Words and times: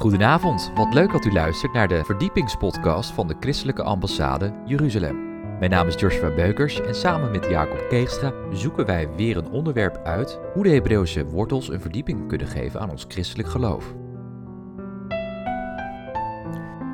Goedenavond, 0.00 0.72
wat 0.74 0.94
leuk 0.94 1.12
dat 1.12 1.24
u 1.24 1.32
luistert 1.32 1.72
naar 1.72 1.88
de 1.88 2.04
verdiepingspodcast 2.04 3.10
van 3.10 3.28
de 3.28 3.36
Christelijke 3.40 3.82
Ambassade 3.82 4.52
Jeruzalem. 4.64 5.16
Mijn 5.58 5.70
naam 5.70 5.86
is 5.86 6.00
Joshua 6.00 6.34
Beukers 6.34 6.80
en 6.80 6.94
samen 6.94 7.30
met 7.30 7.46
Jacob 7.46 7.88
Keegstra 7.88 8.32
zoeken 8.52 8.86
wij 8.86 9.08
weer 9.16 9.36
een 9.36 9.50
onderwerp 9.50 10.00
uit 10.04 10.38
hoe 10.52 10.62
de 10.62 10.68
Hebreeuwse 10.68 11.24
wortels 11.24 11.68
een 11.68 11.80
verdieping 11.80 12.28
kunnen 12.28 12.46
geven 12.46 12.80
aan 12.80 12.90
ons 12.90 13.04
christelijk 13.08 13.48
geloof. 13.48 13.94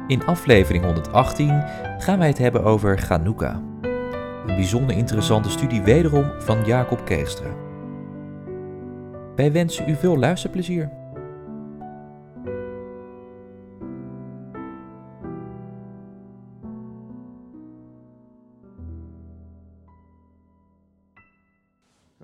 In 0.07 0.27
aflevering 0.27 0.85
118 0.85 1.65
gaan 1.99 2.19
wij 2.19 2.29
het 2.29 2.39
hebben 2.39 2.65
over 2.65 2.99
Chanukka. 2.99 3.63
Een 4.47 4.57
bijzonder 4.57 4.97
interessante 4.97 5.51
studie 5.51 5.83
wederom 5.83 6.33
van 6.39 6.65
Jacob 6.65 7.05
Keegstra. 7.05 7.51
Wij 9.37 9.53
wensen 9.53 9.89
u 9.89 9.95
veel 9.95 10.19
luisterplezier. 10.19 11.05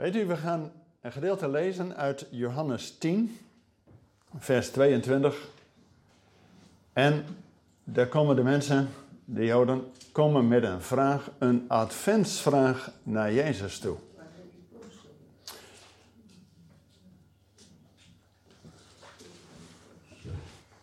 Weet 0.02 0.16
u, 0.16 0.26
we 0.26 0.36
gaan 0.36 0.72
een 1.00 1.12
gedeelte 1.12 1.48
lezen 1.48 1.96
uit 1.96 2.26
Johannes 2.30 2.98
10, 2.98 3.38
vers 4.38 4.70
22. 4.70 5.48
En 6.92 7.24
daar 7.84 8.06
komen 8.06 8.36
de 8.36 8.42
mensen, 8.42 8.88
de 9.24 9.44
Joden, 9.44 9.92
komen 10.12 10.48
met 10.48 10.62
een 10.62 10.80
vraag, 10.80 11.30
een 11.38 11.64
adventsvraag 11.68 12.92
naar 13.02 13.32
Jezus 13.32 13.78
toe. 13.78 13.96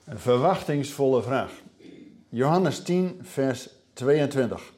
Een 0.03 0.19
verwachtingsvolle 0.19 1.21
vraag. 1.21 1.51
Johannes 2.29 2.83
10, 2.83 3.19
vers 3.21 3.69
22. 3.93 4.77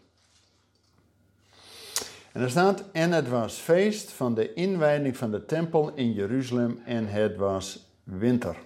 En 2.32 2.42
er 2.42 2.50
staat, 2.50 2.84
en 2.92 3.12
het 3.12 3.30
was 3.30 3.58
feest 3.58 4.12
van 4.12 4.36
de 4.36 4.54
inwijding 4.54 5.18
van 5.18 5.32
de 5.32 5.46
tempel 5.46 5.94
in 5.94 6.12
Jeruzalem 6.14 6.82
en 6.86 7.08
het 7.08 7.36
was 7.36 7.90
winter. 8.04 8.58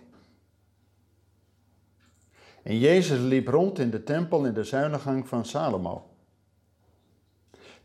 En 2.64 2.80
Jezus 2.80 3.20
liep 3.20 3.48
rond 3.48 3.80
in 3.80 3.90
de 3.90 4.04
tempel 4.04 4.46
in 4.46 4.54
de 4.54 4.64
zuilengang 4.64 5.28
van 5.28 5.46
Salomo. 5.46 6.10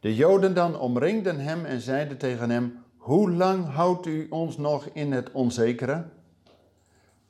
De 0.00 0.14
Joden 0.14 0.54
dan 0.54 0.78
omringden 0.78 1.38
hem 1.38 1.64
en 1.64 1.80
zeiden 1.80 2.16
tegen 2.16 2.50
hem, 2.50 2.78
hoe 2.96 3.30
lang 3.30 3.66
houdt 3.66 4.06
u 4.06 4.26
ons 4.30 4.56
nog 4.56 4.88
in 4.92 5.12
het 5.12 5.30
onzekere? 5.32 6.04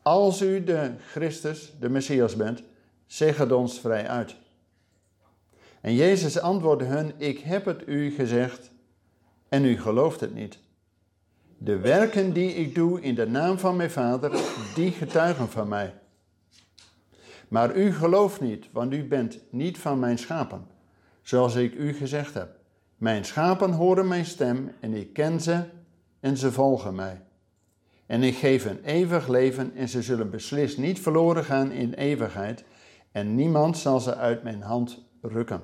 Als 0.02 0.42
u 0.42 0.64
de 0.64 0.94
Christus, 1.10 1.72
de 1.80 1.88
Messias 1.88 2.36
bent, 2.36 2.62
zeg 3.06 3.36
het 3.36 3.52
ons 3.52 3.80
vrij 3.80 4.08
uit. 4.08 4.36
En 5.81 5.95
Jezus 5.95 6.41
antwoordde 6.41 6.84
hun: 6.84 7.12
Ik 7.17 7.39
heb 7.39 7.64
het 7.64 7.83
u 7.86 8.11
gezegd 8.11 8.70
en 9.48 9.64
u 9.64 9.81
gelooft 9.81 10.20
het 10.20 10.34
niet. 10.34 10.59
De 11.59 11.78
werken 11.78 12.33
die 12.33 12.55
ik 12.55 12.75
doe 12.75 13.00
in 13.00 13.14
de 13.14 13.27
naam 13.27 13.59
van 13.59 13.77
mijn 13.77 13.91
Vader, 13.91 14.31
die 14.75 14.91
getuigen 14.91 15.48
van 15.48 15.69
mij. 15.69 15.95
Maar 17.48 17.77
u 17.77 17.92
gelooft 17.92 18.41
niet, 18.41 18.67
want 18.73 18.92
u 18.92 19.05
bent 19.05 19.39
niet 19.51 19.78
van 19.78 19.98
mijn 19.98 20.19
schapen, 20.19 20.67
zoals 21.23 21.55
ik 21.55 21.75
u 21.75 21.92
gezegd 21.92 22.34
heb. 22.34 22.58
Mijn 22.97 23.25
schapen 23.25 23.73
horen 23.73 24.08
mijn 24.08 24.25
stem 24.25 24.73
en 24.81 24.95
ik 24.95 25.12
ken 25.12 25.41
ze 25.41 25.64
en 26.20 26.36
ze 26.36 26.53
volgen 26.53 26.95
mij. 26.95 27.23
En 28.06 28.23
ik 28.23 28.36
geef 28.36 28.64
een 28.64 28.84
eeuwig 28.84 29.28
leven 29.28 29.75
en 29.75 29.89
ze 29.89 30.03
zullen 30.03 30.31
beslist 30.31 30.78
niet 30.78 31.01
verloren 31.01 31.45
gaan 31.45 31.70
in 31.70 31.92
eeuwigheid 31.92 32.64
en 33.12 33.34
niemand 33.34 33.78
zal 33.78 34.01
ze 34.01 34.14
uit 34.17 34.42
mijn 34.42 34.63
hand 34.63 35.05
rukken. 35.23 35.63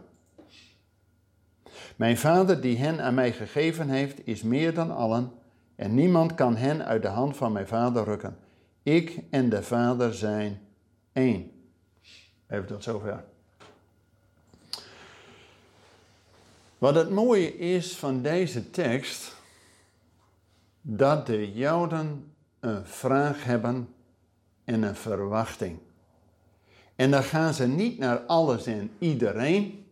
Mijn 1.97 2.19
Vader 2.19 2.61
die 2.61 2.79
hen 2.79 3.01
aan 3.01 3.15
mij 3.15 3.33
gegeven 3.33 3.89
heeft, 3.89 4.27
is 4.27 4.43
meer 4.43 4.75
dan 4.75 4.91
allen, 4.91 5.33
en 5.77 5.95
niemand 5.95 6.35
kan 6.35 6.57
hen 6.57 6.85
uit 6.85 7.03
de 7.03 7.09
hand 7.09 7.37
van 7.37 7.53
mijn 7.53 7.67
Vader 7.67 8.05
rukken. 8.05 8.39
Ik 8.83 9.19
en 9.31 9.49
de 9.49 9.63
Vader 9.63 10.15
zijn 10.15 10.61
één. 11.13 11.51
Even 12.49 12.67
tot 12.67 12.83
zover. 12.83 13.25
Wat 16.79 16.95
het 16.95 17.11
mooie 17.11 17.57
is 17.57 17.97
van 17.97 18.23
deze 18.23 18.71
tekst, 18.71 19.35
dat 20.81 21.27
de 21.27 21.53
Joden 21.53 22.35
een 22.61 22.87
vraag 22.87 23.45
hebben 23.45 23.89
en 24.65 24.83
een 24.83 24.97
verwachting. 24.97 25.79
En 26.97 27.11
dan 27.11 27.23
gaan 27.23 27.55
ze 27.55 27.67
niet 27.67 27.99
naar 27.99 28.19
alles 28.19 28.67
en 28.67 28.91
iedereen, 28.99 29.86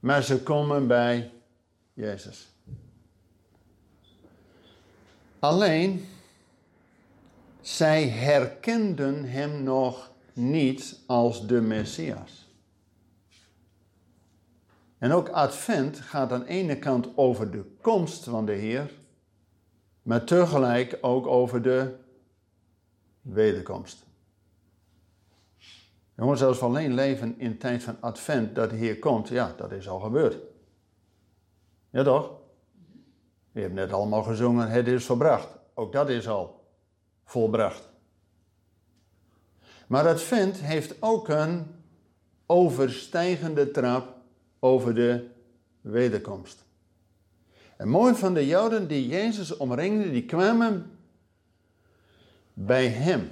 maar 0.00 0.22
ze 0.22 0.42
komen 0.42 0.86
bij 0.86 1.32
Jezus. 1.94 2.48
Alleen, 5.38 6.08
zij 7.60 8.08
herkenden 8.08 9.24
hem 9.24 9.62
nog 9.62 10.10
niet 10.32 10.98
als 11.06 11.46
de 11.46 11.60
Messias. 11.60 12.48
En 14.98 15.12
ook 15.12 15.28
Advent 15.28 16.00
gaat 16.00 16.32
aan 16.32 16.40
de 16.40 16.46
ene 16.46 16.78
kant 16.78 17.08
over 17.16 17.50
de 17.50 17.64
komst 17.80 18.24
van 18.24 18.46
de 18.46 18.52
Heer, 18.52 18.90
maar 20.02 20.24
tegelijk 20.24 20.98
ook 21.00 21.26
over 21.26 21.62
de 21.62 21.96
wederkomst. 23.22 24.04
Jongens, 26.20 26.42
als 26.42 26.58
we 26.58 26.64
alleen 26.64 26.94
leven 26.94 27.38
in 27.38 27.58
tijd 27.58 27.82
van 27.82 27.96
Advent, 28.00 28.54
dat 28.54 28.70
de 28.70 28.76
Heer 28.76 28.98
komt, 28.98 29.28
ja, 29.28 29.54
dat 29.56 29.72
is 29.72 29.88
al 29.88 30.00
gebeurd. 30.00 30.36
Ja 31.90 32.02
toch? 32.02 32.32
Je 33.52 33.60
hebt 33.60 33.74
net 33.74 33.92
allemaal 33.92 34.22
gezongen, 34.22 34.68
het 34.68 34.86
is 34.86 35.04
volbracht. 35.04 35.48
Ook 35.74 35.92
dat 35.92 36.08
is 36.08 36.28
al 36.28 36.64
volbracht. 37.24 37.88
Maar 39.86 40.08
Advent 40.08 40.56
heeft 40.56 41.02
ook 41.02 41.28
een 41.28 41.66
overstijgende 42.46 43.70
trap 43.70 44.16
over 44.58 44.94
de 44.94 45.28
wederkomst. 45.80 46.64
En 47.76 47.88
mooi 47.88 48.14
van 48.14 48.34
de 48.34 48.46
Joden 48.46 48.88
die 48.88 49.06
Jezus 49.06 49.56
omringden, 49.56 50.12
die 50.12 50.24
kwamen 50.24 50.98
bij 52.52 52.86
hem. 52.86 53.30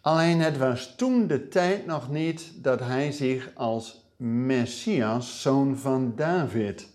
Alleen 0.00 0.40
het 0.40 0.58
was 0.58 0.94
toen 0.96 1.26
de 1.26 1.48
tijd 1.48 1.86
nog 1.86 2.10
niet 2.10 2.52
dat 2.56 2.80
hij 2.80 3.12
zich 3.12 3.50
als 3.54 4.04
Messias, 4.16 5.42
zoon 5.42 5.76
van 5.76 6.12
David, 6.16 6.88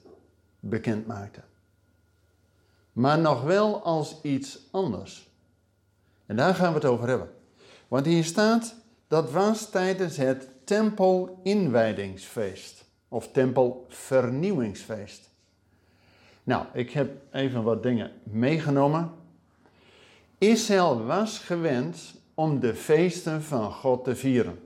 bekend 0.59 1.07
maakte. 1.07 1.41
Maar 2.91 3.19
nog 3.19 3.43
wel 3.43 3.83
als 3.83 4.19
iets 4.21 4.59
anders. 4.71 5.29
En 6.25 6.35
daar 6.35 6.55
gaan 6.55 6.69
we 6.69 6.75
het 6.75 6.85
over 6.85 7.07
hebben. 7.07 7.29
Want 7.87 8.05
hier 8.05 8.23
staat, 8.23 8.75
dat 9.07 9.31
was 9.31 9.69
tijdens 9.69 10.17
het 10.17 10.49
tempelinwijdingsfeest. 10.63 12.83
Of 13.07 13.31
tempelvernieuwingsfeest. 13.31 15.29
Nou, 16.43 16.65
ik 16.73 16.91
heb 16.91 17.11
even 17.31 17.63
wat 17.63 17.83
dingen 17.83 18.11
meegenomen. 18.23 19.11
Israël 20.37 21.05
was 21.05 21.39
gewend 21.39 22.13
om 22.35 22.59
de 22.59 22.75
feesten 22.75 23.43
van 23.43 23.71
God 23.71 24.03
te 24.03 24.15
vieren. 24.15 24.59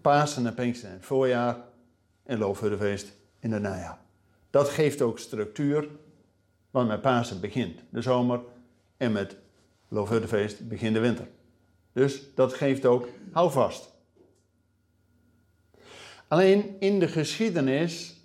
Pasen 0.00 0.46
en 0.46 0.54
Pinksteren 0.54 0.92
in 0.92 0.98
het 0.98 1.06
voorjaar 1.06 1.64
en 2.22 2.38
Loofhuttenfeest 2.38 3.12
in 3.40 3.52
het 3.52 3.62
najaar. 3.62 3.98
Dat 4.50 4.68
geeft 4.68 5.02
ook 5.02 5.18
structuur, 5.18 5.88
want 6.70 6.88
met 6.88 7.00
Pasen 7.00 7.40
begint 7.40 7.80
de 7.90 8.00
zomer 8.00 8.40
en 8.96 9.12
met 9.12 9.36
Loofhuttenfeest 9.88 10.68
begint 10.68 10.94
de 10.94 11.00
winter. 11.00 11.28
Dus 11.92 12.34
dat 12.34 12.54
geeft 12.54 12.86
ook 12.86 13.08
houvast. 13.32 13.94
Alleen 16.28 16.76
in 16.80 16.98
de 16.98 17.08
geschiedenis 17.08 18.16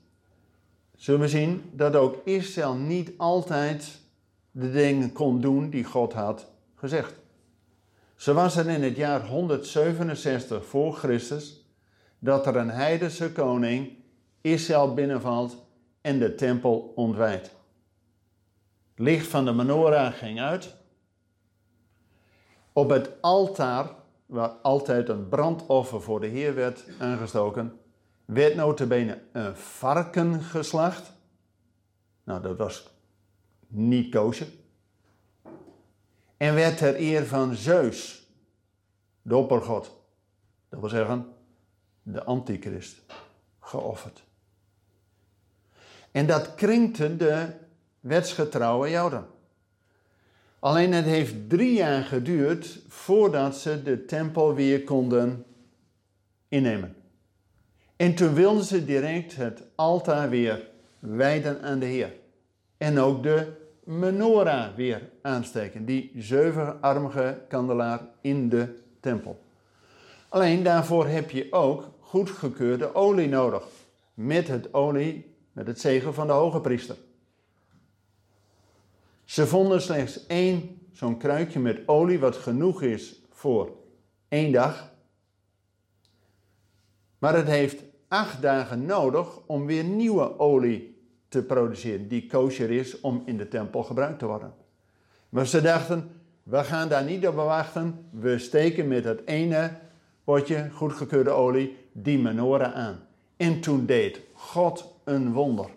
zullen 0.95 1.22
we 1.22 1.28
zien 1.28 1.69
dat 1.74 1.95
ook 1.95 2.25
Israël 2.25 2.74
niet 2.74 3.12
altijd 3.18 4.00
de 4.51 4.72
dingen 4.72 5.12
kon 5.12 5.42
doen 5.42 5.69
die 5.69 5.83
God 5.83 6.13
had 6.13 6.51
gezegd. 6.75 7.20
Zo 8.21 8.33
was 8.33 8.56
er 8.56 8.69
in 8.69 8.83
het 8.83 8.95
jaar 8.95 9.27
167 9.27 10.65
voor 10.65 10.94
Christus 10.94 11.65
dat 12.19 12.45
er 12.45 12.56
een 12.56 12.69
heidense 12.69 13.31
koning 13.31 13.91
Israël 14.41 14.94
binnenvalt 14.94 15.65
en 16.01 16.19
de 16.19 16.35
tempel 16.35 16.94
ontwijdt. 16.95 17.45
Het 18.89 19.00
licht 19.06 19.27
van 19.27 19.45
de 19.45 19.51
menorah 19.51 20.13
ging 20.13 20.39
uit. 20.39 20.75
Op 22.73 22.89
het 22.89 23.09
altaar, 23.21 23.95
waar 24.25 24.50
altijd 24.50 25.09
een 25.09 25.29
brandoffer 25.29 26.01
voor 26.01 26.19
de 26.19 26.27
Heer 26.27 26.56
werd 26.56 26.83
aangestoken, 27.00 27.79
werd 28.25 28.56
notabene 28.56 29.21
een 29.31 29.56
varken 29.56 30.41
geslacht. 30.41 31.12
Nou, 32.23 32.41
dat 32.41 32.57
was 32.57 32.89
niet 33.68 34.12
koosje, 34.12 34.45
en 36.42 36.54
werd 36.56 36.78
ter 36.78 37.00
eer 37.00 37.26
van 37.26 37.56
Zeus, 37.56 38.28
de 39.22 39.36
oppergod, 39.36 39.92
dat 40.70 40.80
wil 40.80 40.90
zeggen 40.90 41.28
de 42.04 42.24
antichrist, 42.24 43.02
geofferd. 43.60 44.24
En 46.12 46.28
dat 46.28 46.56
krinkte 46.56 47.16
de 47.16 47.46
wetsgetrouwe 48.00 48.90
Joden. 48.90 49.26
Alleen 50.60 50.94
het 50.94 51.06
heeft 51.06 51.50
drie 51.50 51.74
jaar 51.74 52.04
geduurd 52.04 52.80
voordat 52.88 53.56
ze 53.56 53.84
de 53.84 54.06
tempel 54.06 54.54
weer 54.54 54.84
konden 54.84 55.46
innemen. 56.48 56.96
En 57.96 58.16
toen 58.16 58.34
wilden 58.34 58.64
ze 58.64 58.86
direct 58.86 59.36
het 59.36 59.64
altaar 59.76 60.30
weer 60.30 60.70
wijden 61.00 61.62
aan 61.62 61.80
de 61.80 61.86
Heer. 61.86 62.14
En 62.78 63.00
ook 63.00 63.24
de 63.24 63.61
menorah 63.92 64.76
weer 64.76 65.10
aansteken, 65.22 65.86
die 65.86 66.12
zevenarmige 66.16 67.42
kandelaar 67.48 68.02
in 68.22 68.50
de 68.50 68.80
tempel. 69.00 69.44
Alleen 70.30 70.64
daarvoor 70.64 71.08
heb 71.08 71.30
je 71.30 71.48
ook 71.52 71.90
goedgekeurde 72.00 72.96
olie 72.96 73.28
nodig. 73.28 73.68
Met 74.14 74.48
het 74.48 74.74
olie, 74.74 75.36
met 75.52 75.68
het 75.68 75.80
zegen 75.80 76.14
van 76.14 76.28
de 76.28 76.34
hoge 76.34 76.62
priester. 76.62 76.96
Ze 79.24 79.48
vonden 79.48 79.82
slechts 79.82 80.28
één 80.28 80.80
zo'n 80.92 81.18
kruikje 81.18 81.60
met 81.60 81.88
olie, 81.88 82.20
wat 82.20 82.36
genoeg 82.36 82.82
is 82.82 83.22
voor 83.30 83.72
één 84.28 84.52
dag. 84.52 84.92
Maar 87.18 87.36
het 87.36 87.48
heeft 87.48 87.84
acht 88.08 88.42
dagen 88.42 88.86
nodig 88.86 89.40
om 89.46 89.66
weer 89.66 89.84
nieuwe 89.84 90.40
olie 90.40 90.91
te 91.31 91.44
produceren, 91.44 92.07
die 92.07 92.28
kosher 92.28 92.72
is 92.72 93.00
om 93.01 93.22
in 93.25 93.38
de 93.38 93.48
tempel 93.48 93.83
gebruikt 93.83 94.19
te 94.19 94.25
worden. 94.25 94.54
Maar 95.30 95.48
ze 95.48 95.62
dachten, 95.62 96.12
we 96.44 96.63
gaan 96.63 96.89
daar 96.89 97.04
niet 97.04 97.28
op 97.28 97.36
wachten, 97.36 98.06
we 98.10 98.38
steken 98.38 98.88
met 98.88 99.04
het 99.04 99.25
ene 99.25 99.72
potje 100.24 100.69
goedgekeurde 100.72 101.30
olie 101.30 101.78
die 101.92 102.19
menorah 102.19 102.74
aan. 102.74 103.00
En 103.38 103.62
toen 103.62 103.86
deed 103.86 104.22
God 104.33 104.94
een 105.04 105.33
wonder. 105.33 105.69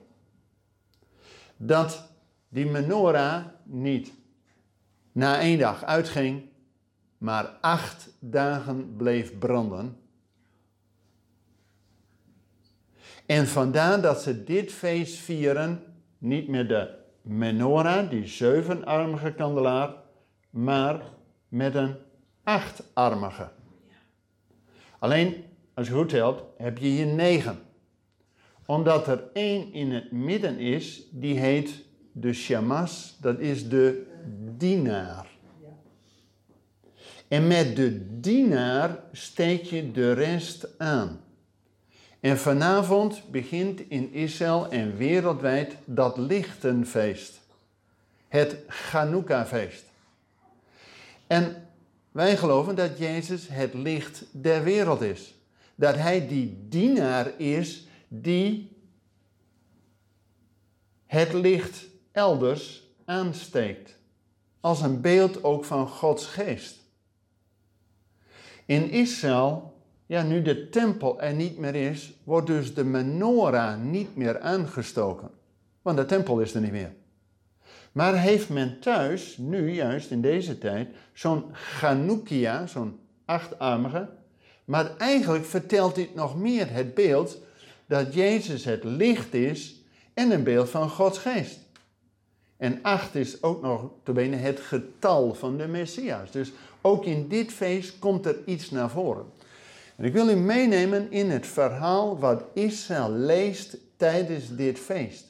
Dat 1.56 2.08
die 2.48 2.66
menorah 2.66 3.44
niet 3.62 4.12
na 5.12 5.40
één 5.40 5.58
dag 5.58 5.84
uitging, 5.84 6.42
maar 7.18 7.46
acht 7.60 8.08
dagen 8.18 8.96
bleef 8.96 9.38
branden. 9.38 9.96
En 13.26 13.46
vandaar 13.46 14.00
dat 14.00 14.22
ze 14.22 14.44
dit 14.44 14.72
feest 14.72 15.16
vieren, 15.16 15.82
niet 16.18 16.48
met 16.48 16.68
de 16.68 16.94
menorah, 17.22 18.10
die 18.10 18.26
zevenarmige 18.26 19.32
kandelaar, 19.32 19.94
maar 20.50 21.02
met 21.48 21.74
een 21.74 21.94
achtarmige. 22.42 23.48
Alleen, 24.98 25.44
als 25.74 25.86
je 25.86 25.92
goed 25.92 26.08
telt, 26.08 26.42
heb 26.56 26.78
je 26.78 26.86
hier 26.86 27.06
negen. 27.06 27.58
Omdat 28.66 29.06
er 29.06 29.22
één 29.32 29.72
in 29.72 29.92
het 29.92 30.12
midden 30.12 30.58
is, 30.58 31.08
die 31.10 31.38
heet 31.38 31.84
de 32.12 32.32
shamas, 32.32 33.16
dat 33.20 33.38
is 33.38 33.68
de 33.68 34.06
dienaar. 34.56 35.26
En 37.28 37.46
met 37.46 37.76
de 37.76 38.20
dienaar 38.20 38.98
steek 39.12 39.62
je 39.62 39.92
de 39.92 40.12
rest 40.12 40.78
aan. 40.78 41.23
En 42.24 42.38
vanavond 42.38 43.30
begint 43.30 43.80
in 43.80 44.12
Israël 44.12 44.68
en 44.68 44.96
wereldwijd 44.96 45.76
dat 45.84 46.16
lichtenfeest. 46.16 47.40
Het 48.28 48.56
Chanukka-feest. 48.68 49.84
En 51.26 51.68
wij 52.12 52.36
geloven 52.36 52.74
dat 52.74 52.98
Jezus 52.98 53.48
het 53.48 53.74
licht 53.74 54.24
der 54.30 54.62
wereld 54.62 55.00
is. 55.00 55.34
Dat 55.74 55.96
hij 55.96 56.28
die 56.28 56.66
dienaar 56.68 57.40
is 57.40 57.86
die 58.08 58.76
het 61.06 61.32
licht 61.32 61.86
elders 62.12 62.82
aansteekt. 63.04 63.96
Als 64.60 64.80
een 64.80 65.00
beeld 65.00 65.44
ook 65.44 65.64
van 65.64 65.88
Gods 65.88 66.26
geest. 66.26 66.78
In 68.64 68.90
Israël, 68.90 69.73
ja, 70.14 70.22
nu 70.22 70.42
de 70.42 70.68
tempel 70.68 71.20
er 71.20 71.34
niet 71.34 71.58
meer 71.58 71.74
is, 71.74 72.14
wordt 72.24 72.46
dus 72.46 72.74
de 72.74 72.84
menorah 72.84 73.80
niet 73.80 74.16
meer 74.16 74.40
aangestoken. 74.40 75.30
Want 75.82 75.96
de 75.96 76.04
tempel 76.04 76.40
is 76.40 76.54
er 76.54 76.60
niet 76.60 76.72
meer. 76.72 76.92
Maar 77.92 78.18
heeft 78.18 78.48
men 78.48 78.80
thuis, 78.80 79.36
nu 79.36 79.72
juist 79.72 80.10
in 80.10 80.20
deze 80.20 80.58
tijd, 80.58 80.88
zo'n 81.12 81.44
Chanukia, 81.52 82.66
zo'n 82.66 82.98
achtarmige. 83.24 84.08
Maar 84.64 84.96
eigenlijk 84.96 85.44
vertelt 85.44 85.94
dit 85.94 86.14
nog 86.14 86.36
meer 86.36 86.70
het 86.70 86.94
beeld 86.94 87.38
dat 87.86 88.14
Jezus 88.14 88.64
het 88.64 88.84
licht 88.84 89.34
is 89.34 89.80
en 90.12 90.30
een 90.30 90.44
beeld 90.44 90.70
van 90.70 90.90
Gods 90.90 91.18
geest. 91.18 91.58
En 92.56 92.78
acht 92.82 93.14
is 93.14 93.42
ook 93.42 93.62
nog 93.62 93.90
te 94.02 94.12
benen 94.12 94.40
het 94.40 94.60
getal 94.60 95.34
van 95.34 95.56
de 95.56 95.66
Messias. 95.66 96.30
Dus 96.30 96.52
ook 96.80 97.04
in 97.04 97.28
dit 97.28 97.52
feest 97.52 97.98
komt 97.98 98.26
er 98.26 98.36
iets 98.44 98.70
naar 98.70 98.90
voren. 98.90 99.24
En 99.96 100.04
ik 100.04 100.12
wil 100.12 100.28
u 100.28 100.34
meenemen 100.34 101.12
in 101.12 101.30
het 101.30 101.46
verhaal 101.46 102.18
wat 102.18 102.44
Israël 102.52 103.10
leest 103.10 103.76
tijdens 103.96 104.56
dit 104.56 104.78
feest. 104.78 105.24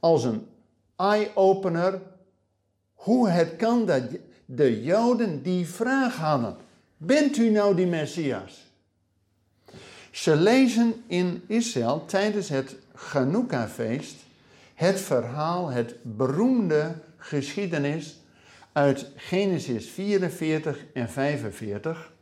Als 0.00 0.24
een 0.24 0.46
eye-opener 0.96 2.00
hoe 2.94 3.28
het 3.28 3.56
kan 3.56 3.86
dat 3.86 4.02
de 4.44 4.82
Joden 4.82 5.42
die 5.42 5.66
vraag 5.66 6.16
hadden: 6.16 6.56
Bent 6.96 7.36
u 7.36 7.50
nou 7.50 7.74
die 7.74 7.86
Messias? 7.86 8.66
Ze 10.10 10.36
lezen 10.36 10.94
in 11.06 11.42
Israël 11.46 12.04
tijdens 12.06 12.48
het 12.48 12.76
Chanukka-feest 12.94 14.16
het 14.78 15.00
verhaal, 15.00 15.68
het 15.68 15.94
beroemde 16.02 16.94
geschiedenis 17.16 18.20
uit 18.72 19.06
Genesis 19.16 19.88
44 19.88 20.84
en 20.92 21.08
45, 21.08 22.12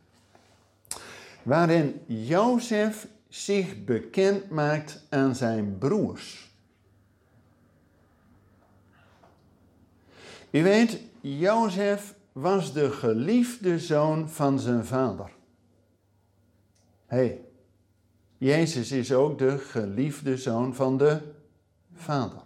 waarin 1.47 2.01
Jozef 2.05 3.07
zich 3.29 3.83
bekend 3.83 4.49
maakt 4.49 5.05
aan 5.09 5.35
zijn 5.35 5.77
broers. 5.77 6.51
U 10.51 10.63
weet, 10.63 11.01
Jozef 11.21 12.15
was 12.31 12.73
de 12.73 12.91
geliefde 12.91 13.79
zoon 13.79 14.29
van 14.29 14.59
zijn 14.59 14.85
vader. 14.85 15.31
Hé, 17.05 17.17
hey, 17.17 17.41
Jezus 18.37 18.91
is 18.91 19.13
ook 19.13 19.37
de 19.37 19.57
geliefde 19.57 20.37
zoon 20.37 20.75
van 20.75 20.97
de 20.97 21.21
vader. 21.93 22.41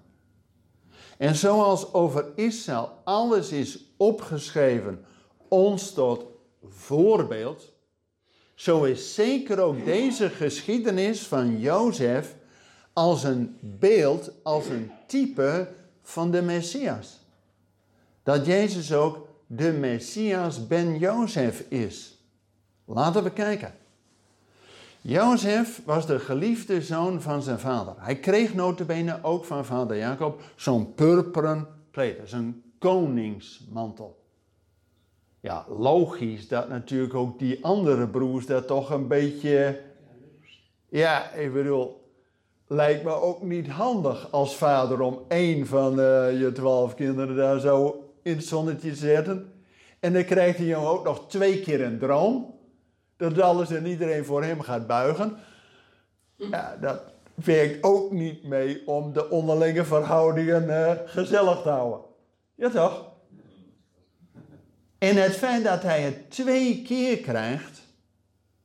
En 1.18 1.36
zoals 1.36 1.94
over 1.94 2.26
Israël 2.36 3.02
alles 3.04 3.52
is 3.52 3.86
opgeschreven, 3.98 5.06
ons 5.48 5.94
tot 5.94 6.26
voorbeeld, 6.64 7.71
zo 8.62 8.84
is 8.84 9.14
zeker 9.14 9.60
ook 9.60 9.86
deze 9.86 10.30
geschiedenis 10.30 11.28
van 11.28 11.60
Jozef 11.60 12.36
als 12.94 13.24
een 13.24 13.58
beeld, 13.60 14.32
als 14.44 14.68
een 14.68 14.92
type 15.08 15.68
van 16.02 16.32
de 16.32 16.42
Messias. 16.42 17.20
Dat 18.24 18.46
Jezus 18.46 18.94
ook 18.94 19.28
de 19.48 19.72
Messias 19.72 20.68
ben 20.68 20.98
Jozef 20.98 21.60
is. 21.70 22.18
Laten 22.86 23.24
we 23.24 23.32
kijken. 23.32 23.74
Jozef 25.02 25.82
was 25.86 26.06
de 26.06 26.20
geliefde 26.20 26.82
zoon 26.82 27.22
van 27.22 27.42
zijn 27.42 27.60
vader. 27.60 27.94
Hij 27.98 28.16
kreeg 28.16 28.54
notabene 28.54 29.20
ook 29.22 29.46
van 29.46 29.66
vader 29.66 29.98
Jacob 29.98 30.42
zo'n 30.56 30.94
purperen 30.94 31.68
kleed, 31.92 32.18
zijn 32.26 32.64
koningsmantel. 32.80 34.21
Ja, 35.42 35.66
logisch 35.70 36.48
dat 36.48 36.70
natuurlijk 36.70 37.14
ook 37.14 37.40
die 37.40 37.66
andere 37.66 38.08
broers 38.08 38.46
dat 38.46 38.68
toch 38.68 38.90
een 38.90 39.08
beetje... 39.08 39.82
Ja, 40.90 41.32
ik 41.32 41.54
bedoel, 41.54 42.02
lijkt 42.68 43.04
me 43.04 43.12
ook 43.12 43.42
niet 43.42 43.68
handig 43.68 44.32
als 44.32 44.56
vader 44.56 45.02
om 45.02 45.20
één 45.28 45.68
van 45.68 46.00
uh, 46.00 46.40
je 46.40 46.52
twaalf 46.54 46.96
kinderen 46.96 47.36
daar 47.36 47.60
zo 47.60 48.04
in 48.24 48.36
het 48.36 48.46
zonnetje 48.46 48.90
te 48.90 48.96
zetten. 48.96 49.54
En 50.00 50.14
dan 50.14 50.26
krijgt 50.26 50.58
die 50.58 50.68
jongen 50.68 50.90
ook 50.90 51.04
nog 51.04 51.28
twee 51.28 51.60
keer 51.60 51.82
een 51.82 52.00
droom 52.00 52.60
dat 53.18 53.42
alles 53.42 53.72
en 53.72 53.86
iedereen 53.86 54.26
voor 54.26 54.44
hem 54.44 54.62
gaat 54.62 54.88
buigen. 54.88 55.38
Ja, 56.36 56.78
dat 56.82 57.02
werkt 57.34 57.84
ook 57.84 58.12
niet 58.12 58.44
mee 58.44 58.88
om 58.88 59.14
de 59.14 59.30
onderlinge 59.30 59.86
verhoudingen 59.86 60.68
uh, 60.68 60.92
gezellig 61.06 61.62
te 61.62 61.70
houden. 61.70 62.00
Ja 62.56 62.70
toch? 62.70 63.11
En 65.02 65.16
het 65.16 65.36
feit 65.36 65.64
dat 65.64 65.84
hij 65.84 66.02
het 66.02 66.32
twee 66.32 66.82
keer 66.82 67.18
krijgt, 67.18 67.82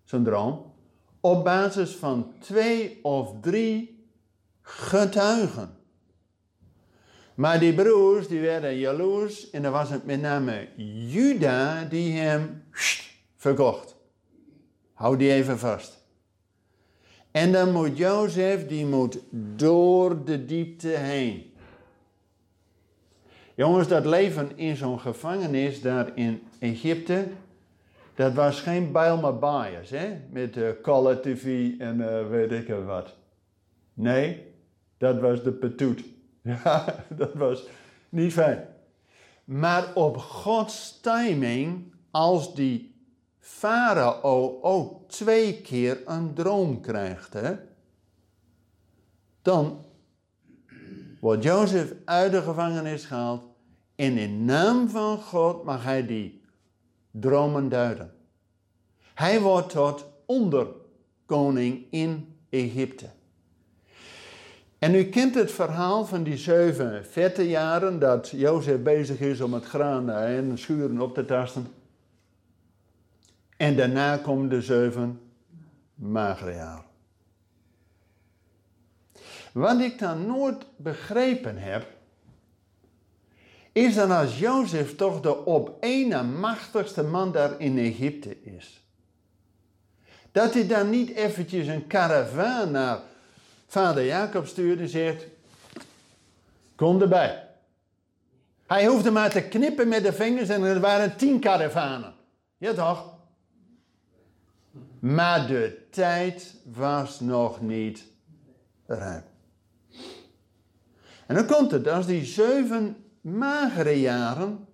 zo'n 0.04 0.24
droom, 0.24 0.72
op 1.20 1.44
basis 1.44 1.90
van 1.90 2.32
twee 2.40 2.98
of 3.02 3.34
drie 3.40 4.04
getuigen. 4.62 5.76
Maar 7.34 7.60
die 7.60 7.74
broers 7.74 8.28
die 8.28 8.40
werden 8.40 8.76
jaloers 8.76 9.50
en 9.50 9.62
dan 9.62 9.72
was 9.72 9.90
het 9.90 10.04
met 10.04 10.20
name 10.20 10.68
Juda 11.06 11.84
die 11.84 12.18
hem 12.18 12.64
verkocht. 13.36 13.96
Hou 14.92 15.16
die 15.16 15.32
even 15.32 15.58
vast. 15.58 16.04
En 17.30 17.52
dan 17.52 17.72
moet 17.72 17.96
Jozef, 17.96 18.66
die 18.66 18.86
moet 18.86 19.18
door 19.56 20.24
de 20.24 20.44
diepte 20.44 20.88
heen. 20.88 21.54
Jongens, 23.56 23.88
dat 23.88 24.04
leven 24.04 24.56
in 24.56 24.76
zo'n 24.76 25.00
gevangenis 25.00 25.80
daar 25.80 26.16
in 26.16 26.42
Egypte, 26.58 27.28
dat 28.14 28.34
was 28.34 28.60
geen 28.60 28.92
Bijlmer 28.92 29.38
bias, 29.38 29.90
hè? 29.90 30.20
Met 30.30 30.56
uh, 30.56 30.68
Color 30.82 31.20
TV 31.20 31.72
en 31.78 31.98
uh, 31.98 32.28
weet 32.28 32.52
ik 32.52 32.74
wat. 32.86 33.14
Nee, 33.94 34.52
dat 34.98 35.20
was 35.20 35.42
de 35.42 35.52
petoet. 35.52 36.04
Ja, 36.42 37.04
dat 37.08 37.34
was 37.34 37.66
niet 38.08 38.32
fijn. 38.32 38.66
Maar 39.44 39.94
op 39.94 40.16
Gods 40.16 41.00
timing, 41.00 41.92
als 42.10 42.54
die 42.54 42.94
farao 43.38 44.58
ook 44.62 45.08
twee 45.08 45.60
keer 45.60 46.02
een 46.04 46.34
droom 46.34 46.80
krijgt, 46.80 47.32
hè, 47.32 47.54
dan 49.42 49.84
wordt 51.20 51.42
Jozef 51.42 51.94
uit 52.04 52.32
de 52.32 52.42
gevangenis 52.42 53.04
gehaald 53.04 53.48
en 53.94 54.18
in 54.18 54.44
naam 54.44 54.88
van 54.88 55.18
God 55.18 55.64
mag 55.64 55.84
hij 55.84 56.06
die 56.06 56.40
dromen 57.10 57.68
duiden. 57.68 58.12
Hij 59.14 59.40
wordt 59.40 59.70
tot 59.70 60.06
onderkoning 60.26 61.86
in 61.90 62.36
Egypte. 62.50 63.06
En 64.78 64.94
u 64.94 65.04
kent 65.04 65.34
het 65.34 65.52
verhaal 65.52 66.04
van 66.04 66.22
die 66.22 66.36
zeven 66.36 67.06
vette 67.06 67.48
jaren 67.48 67.98
dat 67.98 68.30
Jozef 68.30 68.82
bezig 68.82 69.20
is 69.20 69.40
om 69.40 69.54
het 69.54 69.64
graan 69.64 70.10
en 70.10 70.58
schuren 70.58 71.00
op 71.00 71.14
te 71.14 71.24
tasten. 71.24 71.66
En 73.56 73.76
daarna 73.76 74.16
komen 74.16 74.48
de 74.48 74.62
zeven 74.62 75.20
magere 75.94 76.52
jaren. 76.52 76.85
Wat 79.56 79.80
ik 79.80 79.98
dan 79.98 80.26
nooit 80.26 80.64
begrepen 80.76 81.58
heb, 81.58 81.86
is 83.72 83.94
dan 83.94 84.10
als 84.10 84.38
Jozef 84.38 84.96
toch 84.96 85.20
de 85.20 85.44
op 85.44 85.84
na 86.08 86.22
machtigste 86.22 87.02
man 87.02 87.32
daar 87.32 87.60
in 87.60 87.78
Egypte 87.78 88.42
is. 88.42 88.84
Dat 90.32 90.54
hij 90.54 90.66
dan 90.66 90.90
niet 90.90 91.10
eventjes 91.10 91.66
een 91.66 91.86
karavaan 91.86 92.70
naar 92.70 93.00
vader 93.66 94.04
Jacob 94.04 94.46
stuurde 94.46 94.82
en 94.82 94.88
zegt, 94.88 95.26
kom 96.74 97.00
erbij. 97.00 97.48
Hij 98.66 98.86
hoefde 98.86 99.10
maar 99.10 99.30
te 99.30 99.42
knippen 99.42 99.88
met 99.88 100.02
de 100.02 100.12
vingers 100.12 100.48
en 100.48 100.62
er 100.62 100.80
waren 100.80 101.16
tien 101.16 101.40
karavanen. 101.40 102.14
Ja 102.56 102.72
toch? 102.72 103.14
Maar 104.98 105.46
de 105.46 105.86
tijd 105.90 106.54
was 106.64 107.20
nog 107.20 107.60
niet 107.60 108.04
ruim. 108.86 109.22
En 111.26 111.34
dan 111.34 111.46
komt 111.46 111.70
het, 111.70 111.88
als 111.88 112.06
die 112.06 112.24
zeven 112.24 112.96
magere 113.20 114.00
jaren, 114.00 114.66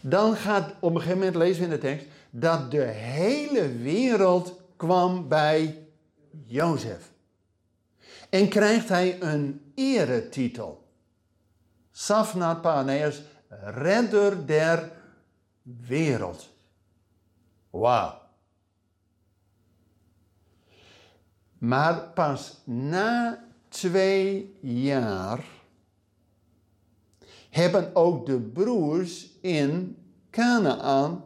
dan 0.00 0.36
gaat 0.36 0.74
op 0.80 0.94
een 0.94 1.00
gegeven 1.00 1.18
moment, 1.18 1.36
lezen 1.36 1.58
we 1.58 1.64
in 1.64 1.70
de 1.70 1.78
tekst, 1.78 2.06
dat 2.30 2.70
de 2.70 2.82
hele 2.82 3.76
wereld 3.76 4.60
kwam 4.76 5.28
bij 5.28 5.86
Jozef. 6.44 7.10
En 8.30 8.48
krijgt 8.48 8.88
hij 8.88 9.22
een 9.22 9.72
eretitel. 9.74 10.86
Safnat 11.90 12.60
Paneas, 12.60 13.22
redder 13.64 14.46
der 14.46 14.90
wereld. 15.62 16.48
Wauw. 17.70 18.20
Maar 21.58 21.94
pas 22.14 22.60
na 22.64 23.44
twee 23.72 24.56
jaar 24.60 25.44
hebben 27.50 27.94
ook 27.94 28.26
de 28.26 28.40
broers 28.40 29.28
in 29.40 29.96
Canaan 30.30 31.24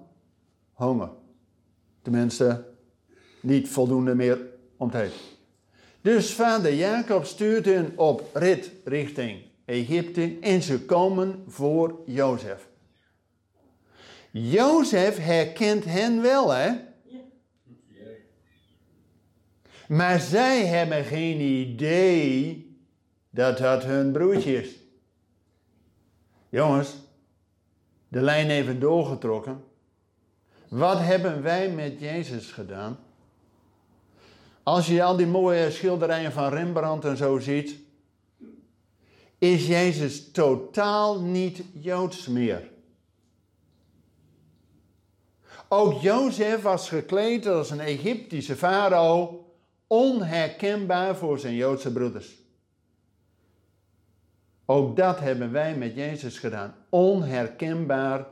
honger. 0.72 1.10
Tenminste, 2.02 2.64
niet 3.40 3.68
voldoende 3.68 4.14
meer 4.14 4.38
om 4.76 4.90
te 4.90 5.00
eten. 5.00 5.16
Dus 6.00 6.32
vader 6.32 6.74
Jacob 6.74 7.24
stuurt 7.24 7.64
hen 7.64 7.92
op 7.96 8.30
rit 8.32 8.70
richting 8.84 9.42
Egypte 9.64 10.38
en 10.40 10.62
ze 10.62 10.84
komen 10.84 11.44
voor 11.46 12.00
Jozef. 12.04 12.68
Jozef 14.30 15.18
herkent 15.18 15.84
hen 15.84 16.22
wel, 16.22 16.50
hè? 16.50 16.72
Maar 19.88 20.20
zij 20.20 20.66
hebben 20.66 21.04
geen 21.04 21.40
idee 21.40 22.64
dat 23.30 23.58
dat 23.58 23.84
hun 23.84 24.12
broertje 24.12 24.62
is. 24.62 24.76
Jongens, 26.48 26.94
de 28.08 28.20
lijn 28.20 28.50
even 28.50 28.80
doorgetrokken. 28.80 29.64
Wat 30.68 30.98
hebben 30.98 31.42
wij 31.42 31.70
met 31.70 32.00
Jezus 32.00 32.52
gedaan? 32.52 32.98
Als 34.62 34.86
je 34.86 35.02
al 35.02 35.16
die 35.16 35.26
mooie 35.26 35.70
schilderijen 35.70 36.32
van 36.32 36.48
Rembrandt 36.48 37.04
en 37.04 37.16
zo 37.16 37.38
ziet, 37.38 37.78
is 39.38 39.66
Jezus 39.66 40.30
totaal 40.30 41.20
niet 41.20 41.62
Joods 41.72 42.26
meer. 42.26 42.70
Ook 45.68 46.00
Jozef 46.00 46.62
was 46.62 46.88
gekleed 46.88 47.46
als 47.46 47.70
een 47.70 47.80
Egyptische 47.80 48.56
farao, 48.56 49.45
onherkenbaar 49.86 51.16
voor 51.16 51.38
zijn 51.38 51.54
Joodse 51.54 51.92
broeders. 51.92 52.34
Ook 54.64 54.96
dat 54.96 55.20
hebben 55.20 55.52
wij 55.52 55.76
met 55.76 55.94
Jezus 55.94 56.38
gedaan, 56.38 56.74
onherkenbaar 56.88 58.26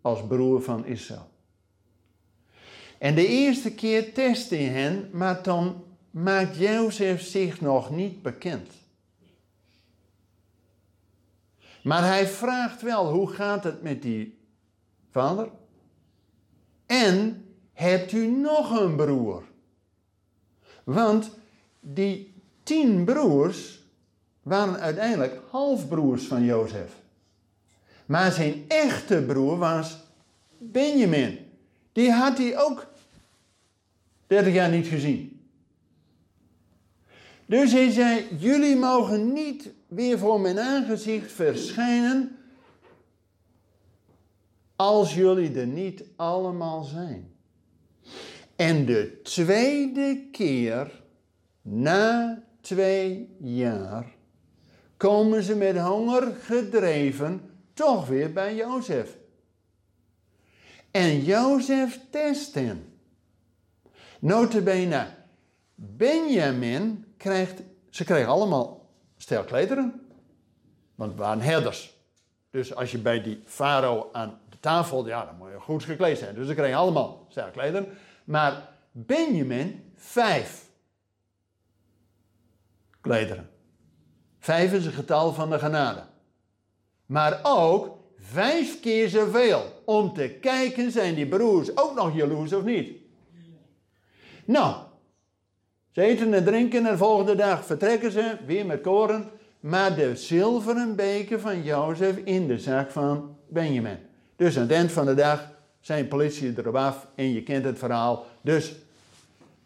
als 0.00 0.26
broer 0.26 0.62
van 0.62 0.86
Israël. 0.86 1.30
En 2.98 3.14
de 3.14 3.26
eerste 3.26 3.74
keer 3.74 4.12
testte 4.14 4.56
hij 4.56 4.64
hen, 4.64 5.10
maar 5.12 5.42
dan 5.42 5.84
maakt 6.10 6.56
Jozef 6.56 7.22
zich 7.22 7.60
nog 7.60 7.90
niet 7.90 8.22
bekend. 8.22 8.72
Maar 11.82 12.04
hij 12.04 12.26
vraagt 12.26 12.82
wel, 12.82 13.12
hoe 13.12 13.28
gaat 13.28 13.64
het 13.64 13.82
met 13.82 14.02
die 14.02 14.38
vader? 15.10 15.48
En 16.86 17.44
hebt 17.72 18.12
u 18.12 18.26
nog 18.26 18.80
een 18.80 18.96
broer? 18.96 19.47
Want 20.88 21.30
die 21.80 22.34
tien 22.62 23.04
broers 23.04 23.82
waren 24.42 24.80
uiteindelijk 24.80 25.40
halfbroers 25.50 26.26
van 26.26 26.44
Jozef. 26.44 26.92
Maar 28.06 28.32
zijn 28.32 28.64
echte 28.68 29.22
broer 29.26 29.58
was 29.58 29.98
Benjamin. 30.58 31.38
Die 31.92 32.12
had 32.12 32.38
hij 32.38 32.58
ook 32.58 32.86
30 34.26 34.52
jaar 34.52 34.70
niet 34.70 34.86
gezien. 34.86 35.48
Dus 37.46 37.72
hij 37.72 37.90
zei: 37.90 38.36
Jullie 38.38 38.76
mogen 38.76 39.32
niet 39.32 39.70
weer 39.86 40.18
voor 40.18 40.40
mijn 40.40 40.58
aangezicht 40.58 41.32
verschijnen. 41.32 42.36
Als 44.76 45.14
jullie 45.14 45.58
er 45.60 45.66
niet 45.66 46.04
allemaal 46.16 46.82
zijn. 46.82 47.36
En 48.58 48.84
de 48.84 49.20
tweede 49.22 50.28
keer, 50.32 51.02
na 51.62 52.42
twee 52.60 53.36
jaar, 53.40 54.06
komen 54.96 55.42
ze 55.42 55.56
met 55.56 55.78
honger 55.78 56.34
gedreven 56.34 57.50
toch 57.74 58.06
weer 58.06 58.32
bij 58.32 58.54
Jozef. 58.54 59.16
En 60.90 61.24
Jozef 61.24 62.00
test 62.10 62.54
hen. 62.54 62.98
Notabene, 64.18 65.06
Benjamin 65.74 67.04
krijgt, 67.16 67.62
ze 67.90 68.04
kregen 68.04 68.28
allemaal 68.28 68.90
stelklederen, 69.16 70.00
want 70.94 71.10
het 71.10 71.20
waren 71.20 71.40
herders. 71.40 71.96
Dus 72.50 72.74
als 72.74 72.90
je 72.90 72.98
bij 72.98 73.22
die 73.22 73.42
farao 73.44 74.08
aan 74.12 74.40
de 74.48 74.60
tafel, 74.60 75.06
ja, 75.06 75.24
dan 75.24 75.36
moet 75.36 75.50
je 75.50 75.60
goed 75.60 75.84
gekleed 75.84 76.18
zijn. 76.18 76.34
Dus 76.34 76.46
ze 76.46 76.54
kregen 76.54 76.78
allemaal 76.78 77.26
stelklederen. 77.28 77.88
Maar 78.28 78.68
Benjamin, 78.92 79.92
vijf 79.96 80.66
klederen. 83.00 83.50
Vijf 84.38 84.72
is 84.72 84.84
het 84.84 84.94
getal 84.94 85.32
van 85.32 85.50
de 85.50 85.58
genade. 85.58 86.02
Maar 87.06 87.40
ook 87.42 87.98
vijf 88.18 88.80
keer 88.80 89.08
zoveel. 89.08 89.82
Om 89.84 90.14
te 90.14 90.28
kijken, 90.40 90.92
zijn 90.92 91.14
die 91.14 91.28
broers 91.28 91.76
ook 91.76 91.94
nog 91.94 92.16
jaloers 92.16 92.52
of 92.52 92.64
niet? 92.64 92.92
Nou, 94.44 94.76
ze 95.90 96.02
eten 96.02 96.34
en 96.34 96.44
drinken 96.44 96.86
en 96.86 96.92
de 96.92 96.98
volgende 96.98 97.34
dag 97.34 97.64
vertrekken 97.64 98.12
ze 98.12 98.36
weer 98.46 98.66
met 98.66 98.80
koren 98.80 99.30
maar 99.60 99.96
de 99.96 100.16
zilveren 100.16 100.96
beker 100.96 101.40
van 101.40 101.62
Jozef 101.62 102.16
in 102.16 102.46
de 102.46 102.58
zak 102.58 102.90
van 102.90 103.36
Benjamin. 103.48 103.98
Dus 104.36 104.56
aan 104.56 104.62
het 104.62 104.72
eind 104.72 104.92
van 104.92 105.06
de 105.06 105.14
dag 105.14 105.56
zijn 105.88 106.08
politie 106.08 106.58
erop 106.58 106.74
af 106.74 107.06
en 107.14 107.32
je 107.32 107.42
kent 107.42 107.64
het 107.64 107.78
verhaal. 107.78 108.26
Dus 108.40 108.74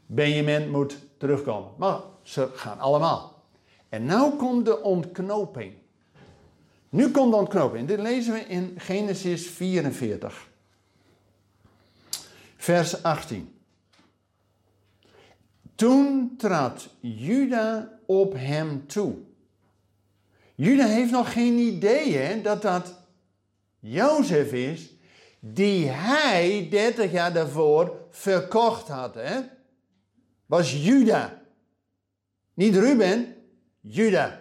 Benjamin 0.06 0.70
moet 0.70 0.96
terugkomen. 1.16 1.70
Maar 1.76 2.00
ze 2.22 2.48
gaan 2.54 2.78
allemaal. 2.78 3.42
En 3.88 4.04
nu 4.04 4.30
komt 4.36 4.64
de 4.64 4.82
ontknoping. 4.82 5.74
Nu 6.88 7.10
komt 7.10 7.32
de 7.32 7.36
ontknoping. 7.36 7.88
Dit 7.88 7.98
lezen 7.98 8.32
we 8.32 8.40
in 8.40 8.74
Genesis 8.76 9.46
44. 9.46 10.48
Vers 12.56 13.02
18. 13.02 13.54
Toen 15.74 16.34
trad 16.38 16.88
Juda 17.00 17.98
op 18.06 18.32
hem 18.36 18.86
toe. 18.86 19.14
Juda 20.54 20.86
heeft 20.86 21.10
nog 21.10 21.32
geen 21.32 21.58
idee 21.58 22.16
hè, 22.16 22.42
dat 22.42 22.62
dat 22.62 22.94
Jozef 23.78 24.52
is 24.52 24.90
die 25.44 25.88
hij 25.88 26.66
30 26.70 27.12
jaar 27.12 27.32
daarvoor 27.32 27.96
verkocht 28.10 28.88
had. 28.88 29.14
Hè? 29.14 29.40
Was 30.46 30.84
Juda. 30.84 31.40
Niet 32.54 32.76
Ruben, 32.76 33.34
Juda. 33.80 34.40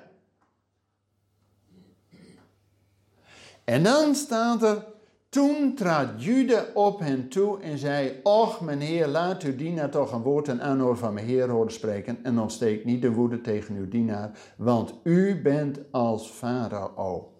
En 3.63 3.83
dan 3.83 4.15
staat 4.15 4.63
er, 4.63 4.85
toen 5.29 5.75
trad 5.75 6.23
Juda 6.23 6.65
op 6.73 6.99
hen 6.99 7.29
toe 7.29 7.61
en 7.61 7.77
zei, 7.77 8.19
Och 8.23 8.61
mijn 8.61 8.81
heer, 8.81 9.07
laat 9.07 9.43
uw 9.43 9.55
dienaar 9.55 9.89
toch 9.89 10.11
een 10.11 10.21
woord 10.21 10.47
en 10.47 10.61
aanhoor 10.61 10.97
van 10.97 11.13
mijn 11.13 11.25
heer 11.25 11.49
horen 11.49 11.73
spreken 11.73 12.23
en 12.23 12.39
ontsteek 12.39 12.85
niet 12.85 13.01
de 13.01 13.11
woede 13.11 13.41
tegen 13.41 13.75
uw 13.75 13.87
dienaar, 13.87 14.31
want 14.57 14.93
u 15.03 15.41
bent 15.41 15.79
als 15.91 16.29
farao. 16.29 17.33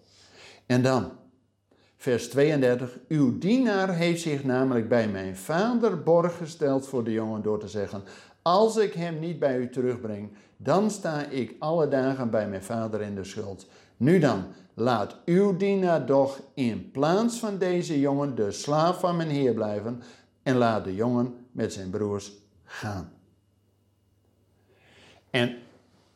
En 0.66 0.82
dan, 0.82 1.20
vers 2.02 2.28
32, 2.28 2.98
uw 3.08 3.38
dienaar 3.38 3.94
heeft 3.94 4.22
zich 4.22 4.44
namelijk 4.44 4.88
bij 4.88 5.08
mijn 5.08 5.36
vader 5.36 6.02
borg 6.02 6.36
gesteld 6.36 6.88
voor 6.88 7.04
de 7.04 7.12
jongen 7.12 7.42
door 7.42 7.58
te 7.58 7.68
zeggen, 7.68 8.02
als 8.42 8.76
ik 8.76 8.92
hem 8.92 9.18
niet 9.18 9.38
bij 9.38 9.58
u 9.58 9.68
terugbreng, 9.68 10.32
dan 10.56 10.90
sta 10.90 11.24
ik 11.24 11.54
alle 11.58 11.88
dagen 11.88 12.30
bij 12.30 12.48
mijn 12.48 12.62
vader 12.62 13.00
in 13.00 13.14
de 13.14 13.24
schuld. 13.24 13.66
Nu 13.96 14.18
dan, 14.18 14.44
laat 14.74 15.16
uw 15.24 15.56
dienaar 15.56 16.04
toch 16.04 16.40
in 16.54 16.90
plaats 16.90 17.38
van 17.38 17.58
deze 17.58 18.00
jongen 18.00 18.34
de 18.34 18.52
slaaf 18.52 19.00
van 19.00 19.16
mijn 19.16 19.30
heer 19.30 19.54
blijven 19.54 20.02
en 20.42 20.56
laat 20.56 20.84
de 20.84 20.94
jongen 20.94 21.34
met 21.52 21.72
zijn 21.72 21.90
broers 21.90 22.32
gaan. 22.64 23.12
En 25.30 25.56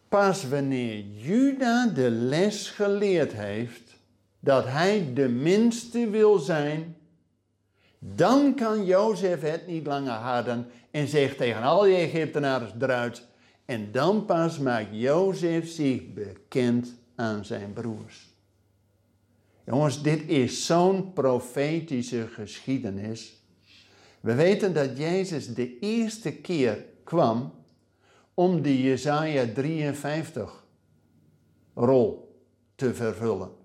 pas 0.09 0.49
wanneer 0.49 1.05
Juda 1.16 1.87
de 1.87 2.11
les 2.11 2.71
geleerd 2.71 3.33
heeft 3.33 3.86
dat 4.47 4.65
hij 4.67 5.12
de 5.15 5.29
minste 5.29 6.11
wil 6.11 6.38
zijn, 6.38 6.97
dan 7.99 8.55
kan 8.55 8.85
Jozef 8.85 9.41
het 9.41 9.67
niet 9.67 9.87
langer 9.87 10.12
harden 10.12 10.67
en 10.91 11.09
zegt 11.09 11.37
tegen 11.37 11.62
al 11.62 11.83
die 11.83 11.95
Egyptenaren 11.95 12.83
eruit. 12.83 13.26
En 13.65 13.93
dan 13.93 14.25
pas 14.25 14.59
maakt 14.59 14.88
Jozef 14.91 15.69
zich 15.69 16.12
bekend 16.12 16.95
aan 17.15 17.45
zijn 17.45 17.73
broers. 17.73 18.35
Jongens, 19.65 20.03
dit 20.03 20.29
is 20.29 20.67
zo'n 20.67 21.12
profetische 21.12 22.26
geschiedenis. 22.26 23.43
We 24.21 24.35
weten 24.35 24.75
dat 24.75 24.99
Jezus 24.99 25.55
de 25.55 25.79
eerste 25.79 26.33
keer 26.33 26.85
kwam 27.05 27.53
om 28.35 28.62
de 28.62 28.83
Jesaja 28.83 29.47
53 29.55 30.65
rol 31.75 32.41
te 32.75 32.95
vervullen. 32.95 33.55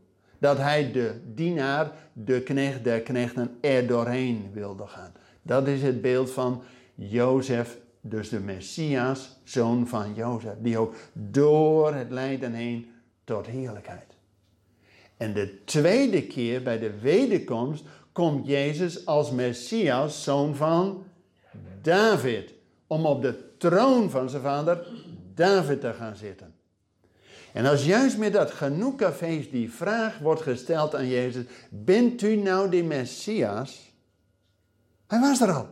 Dat 0.42 0.58
hij 0.58 0.92
de 0.92 1.22
dienaar, 1.34 1.92
de 2.14 2.42
knecht 2.42 2.84
der 2.84 3.02
knechten, 3.02 3.58
er 3.60 3.88
doorheen 3.88 4.50
wilde 4.54 4.88
gaan. 4.88 5.12
Dat 5.42 5.68
is 5.68 5.82
het 5.82 6.02
beeld 6.02 6.32
van 6.32 6.64
Jozef, 6.96 7.78
dus 8.02 8.30
de 8.30 8.40
Messias, 8.40 9.40
zoon 9.44 9.88
van 9.88 10.14
Jozef, 10.14 10.54
die 10.60 10.78
ook 10.78 10.96
door 11.14 11.94
het 11.94 12.12
lijden 12.12 12.54
heen 12.54 12.92
tot 13.24 13.46
heerlijkheid. 13.46 14.16
En 15.18 15.34
de 15.34 15.64
tweede 15.64 16.24
keer 16.24 16.64
bij 16.64 16.80
de 16.80 17.00
wederkomst 17.00 17.86
komt 18.12 18.48
Jezus 18.48 19.06
als 19.06 19.32
Messias, 19.32 20.24
zoon 20.24 20.56
van 20.56 21.04
David, 21.82 22.54
om 22.88 23.06
op 23.06 23.22
de 23.22 23.58
troon 23.58 24.10
van 24.10 24.30
zijn 24.30 24.42
vader 24.42 24.88
David 25.36 25.82
te 25.82 25.94
gaan 25.94 26.16
zitten. 26.16 26.51
En 27.54 27.66
als 27.66 27.86
juist 27.86 28.18
met 28.18 28.34
dat 28.34 28.52
Genoeka-feest 28.52 29.52
die 29.52 29.72
vraag 29.72 30.20
wordt 30.20 30.42
gesteld 30.42 30.96
aan 30.96 31.08
Jezus, 31.08 31.46
bent 31.70 32.22
u 32.22 32.36
nou 32.36 32.70
de 32.70 32.84
Messias? 32.84 33.94
Hij 35.08 35.20
was 35.20 35.42
er 35.42 35.52
al. 35.52 35.68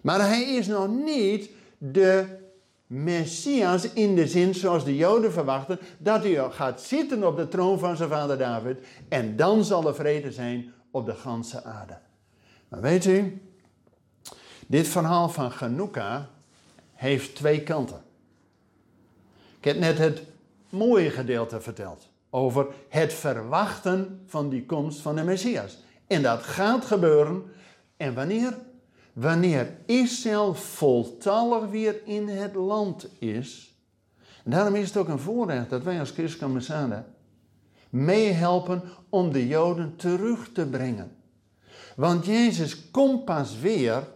Maar 0.00 0.20
hij 0.20 0.42
is 0.42 0.66
nog 0.66 0.88
niet 0.88 1.50
de 1.78 2.40
Messias 2.86 3.92
in 3.92 4.14
de 4.14 4.26
zin 4.26 4.54
zoals 4.54 4.84
de 4.84 4.96
Joden 4.96 5.32
verwachten, 5.32 5.78
dat 5.98 6.22
hij 6.22 6.50
gaat 6.50 6.80
zitten 6.80 7.26
op 7.26 7.36
de 7.36 7.48
troon 7.48 7.78
van 7.78 7.96
zijn 7.96 8.08
vader 8.08 8.38
David 8.38 8.86
en 9.08 9.36
dan 9.36 9.64
zal 9.64 9.86
er 9.86 9.94
vrede 9.94 10.32
zijn 10.32 10.72
op 10.90 11.06
de 11.06 11.14
ganse 11.14 11.64
aarde. 11.64 11.98
Maar 12.68 12.80
weet 12.80 13.04
u, 13.04 13.42
dit 14.66 14.88
verhaal 14.88 15.28
van 15.28 15.50
Hanukkah 15.50 16.22
heeft 16.92 17.34
twee 17.34 17.62
kanten. 17.62 18.02
Ik 19.62 19.68
heb 19.68 19.78
net 19.78 19.98
het 19.98 20.22
mooie 20.68 21.10
gedeelte 21.10 21.60
verteld 21.60 22.08
over 22.30 22.66
het 22.88 23.12
verwachten 23.12 24.20
van 24.26 24.48
die 24.48 24.66
komst 24.66 25.00
van 25.00 25.16
de 25.16 25.22
Messias. 25.22 25.78
En 26.06 26.22
dat 26.22 26.42
gaat 26.42 26.84
gebeuren. 26.84 27.42
En 27.96 28.14
wanneer? 28.14 28.54
wanneer 29.12 29.76
Israël 29.86 30.54
voltallig 30.54 31.70
weer 31.70 32.00
in 32.04 32.28
het 32.28 32.54
land 32.54 33.08
is. 33.18 33.76
En 34.44 34.50
daarom 34.50 34.74
is 34.74 34.88
het 34.88 34.96
ook 34.96 35.08
een 35.08 35.18
voorrecht 35.18 35.70
dat 35.70 35.82
wij 35.82 35.98
als 35.98 36.14
Messiah 36.48 36.98
meehelpen 37.90 38.82
om 39.08 39.32
de 39.32 39.46
Joden 39.48 39.96
terug 39.96 40.52
te 40.52 40.66
brengen. 40.66 41.16
Want 41.96 42.26
Jezus 42.26 42.90
komt 42.90 43.24
pas 43.24 43.58
weer, 43.58 44.08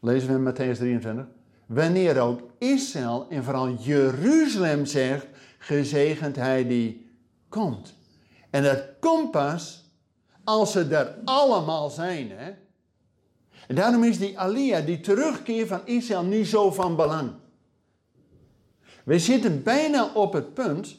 lezen 0.00 0.28
we 0.28 0.34
in 0.34 0.54
Matthäus 0.54 0.76
23, 0.78 1.26
wanneer 1.66 2.20
ook 2.20 2.40
Israël 2.62 3.26
en 3.28 3.44
vooral 3.44 3.74
Jeruzalem 3.74 4.86
zegt, 4.86 5.26
gezegend 5.58 6.36
hij 6.36 6.66
die 6.66 7.10
komt. 7.48 7.94
En 8.50 8.62
dat 8.62 8.82
komt 9.00 9.30
pas 9.30 9.90
als 10.44 10.72
ze 10.72 10.84
er 10.84 11.14
allemaal 11.24 11.90
zijn. 11.90 12.30
Hè? 12.30 12.52
En 13.66 13.74
daarom 13.74 14.04
is 14.04 14.18
die 14.18 14.38
Aliyah, 14.38 14.86
die 14.86 15.00
terugkeer 15.00 15.66
van 15.66 15.80
Israël, 15.84 16.22
niet 16.22 16.46
zo 16.46 16.70
van 16.70 16.96
belang. 16.96 17.30
We 19.04 19.18
zitten 19.18 19.62
bijna 19.62 20.10
op 20.14 20.32
het 20.32 20.54
punt 20.54 20.96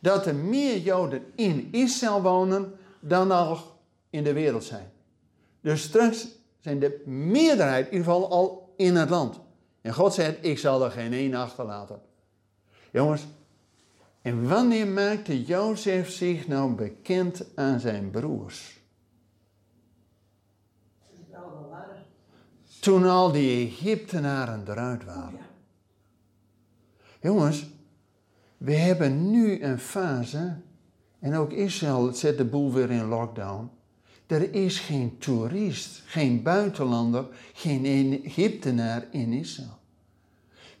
dat 0.00 0.26
er 0.26 0.34
meer 0.34 0.78
Joden 0.78 1.22
in 1.34 1.68
Israël 1.70 2.22
wonen 2.22 2.72
dan 3.00 3.28
nog 3.28 3.74
in 4.10 4.24
de 4.24 4.32
wereld 4.32 4.64
zijn. 4.64 4.92
Dus 5.60 5.82
straks 5.82 6.28
zijn 6.60 6.78
de 6.78 7.02
meerderheid 7.06 7.86
in 7.86 7.92
ieder 7.92 8.12
geval 8.12 8.30
al 8.30 8.74
in 8.76 8.96
het 8.96 9.10
land. 9.10 9.40
En 9.84 9.94
God 9.94 10.14
zegt, 10.14 10.44
ik 10.44 10.58
zal 10.58 10.84
er 10.84 10.90
geen 10.90 11.12
één 11.12 11.34
achterlaten. 11.34 12.00
Jongens, 12.92 13.26
en 14.22 14.48
wanneer 14.48 14.86
maakte 14.86 15.44
Jozef 15.44 16.10
zich 16.10 16.46
nou 16.46 16.74
bekend 16.74 17.46
aan 17.54 17.80
zijn 17.80 18.10
broers? 18.10 18.80
Toen 22.80 23.04
al 23.04 23.32
die 23.32 23.66
Egyptenaren 23.66 24.64
eruit 24.68 25.04
waren. 25.04 25.40
Jongens, 27.20 27.66
we 28.56 28.74
hebben 28.74 29.30
nu 29.30 29.62
een 29.62 29.78
fase, 29.78 30.56
en 31.18 31.34
ook 31.34 31.52
Israël 31.52 32.12
zet 32.12 32.38
de 32.38 32.44
boel 32.44 32.72
weer 32.72 32.90
in 32.90 33.08
lockdown. 33.08 33.70
Er 34.34 34.54
is 34.54 34.78
geen 34.78 35.18
toerist, 35.18 36.02
geen 36.06 36.42
buitenlander, 36.42 37.26
geen 37.52 38.22
Egyptenaar 38.24 39.06
in 39.10 39.32
Israël. 39.32 39.78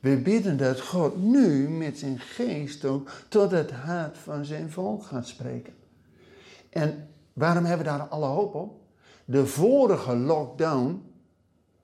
We 0.00 0.16
bidden 0.16 0.56
dat 0.56 0.80
God 0.80 1.22
nu 1.22 1.68
met 1.68 1.98
zijn 1.98 2.18
geest 2.18 2.84
ook 2.84 3.10
tot 3.28 3.50
het 3.50 3.70
hart 3.70 4.18
van 4.18 4.44
zijn 4.44 4.70
volk 4.70 5.04
gaat 5.04 5.26
spreken. 5.26 5.72
En 6.70 7.08
waarom 7.32 7.64
hebben 7.64 7.86
we 7.86 7.92
daar 7.92 8.08
alle 8.08 8.26
hoop 8.26 8.54
op? 8.54 8.80
De 9.24 9.46
vorige 9.46 10.16
lockdown 10.16 11.02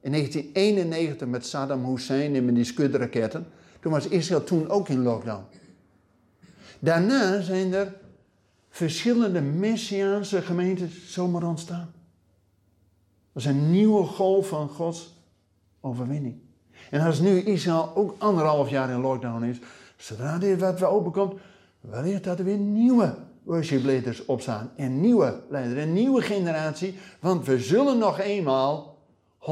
in 0.01 0.13
1991 0.13 1.29
met 1.29 1.47
Saddam 1.47 1.85
Hussein 1.85 2.35
en 2.35 2.45
met 2.45 2.55
die 2.55 2.65
skudraketten. 2.65 3.47
Toen 3.81 3.93
was 3.93 4.09
Israël 4.09 4.45
toen 4.45 4.69
ook 4.69 4.89
in 4.89 5.03
lockdown. 5.03 5.45
Daarna 6.79 7.41
zijn 7.41 7.73
er 7.73 8.00
verschillende 8.71 9.41
Messiaanse 9.41 10.43
gemeentes 10.43 11.13
zomaar 11.13 11.43
ontstaan. 11.43 11.93
Dat 13.33 13.43
is 13.43 13.49
een 13.49 13.71
nieuwe 13.71 14.05
golf 14.05 14.49
van 14.49 14.69
Gods 14.69 15.15
overwinning. 15.81 16.37
En 16.91 17.01
als 17.01 17.21
nu 17.21 17.41
Israël 17.41 17.93
ook 17.95 18.15
anderhalf 18.19 18.71
jaar 18.71 18.91
in 18.91 19.01
lockdown 19.01 19.45
is, 19.45 19.59
Zodra 20.01 20.39
dit 20.39 20.61
wat 20.61 20.79
weer 20.79 20.89
openkomt, 20.89 21.41
wellicht 21.81 22.25
dat 22.25 22.39
er 22.39 22.45
weer 22.45 22.57
nieuwe 22.57 23.15
worship 23.43 23.85
leiders 23.85 24.25
opstaan. 24.25 24.73
En 24.77 25.01
nieuwe 25.01 25.41
leiders, 25.49 25.83
een 25.83 25.93
nieuwe 25.93 26.23
generatie. 26.23 26.95
Want 27.21 27.47
we 27.47 27.59
zullen 27.59 27.99
nog 27.99 28.21
eenmaal 28.21 28.99
144.000 29.39 29.47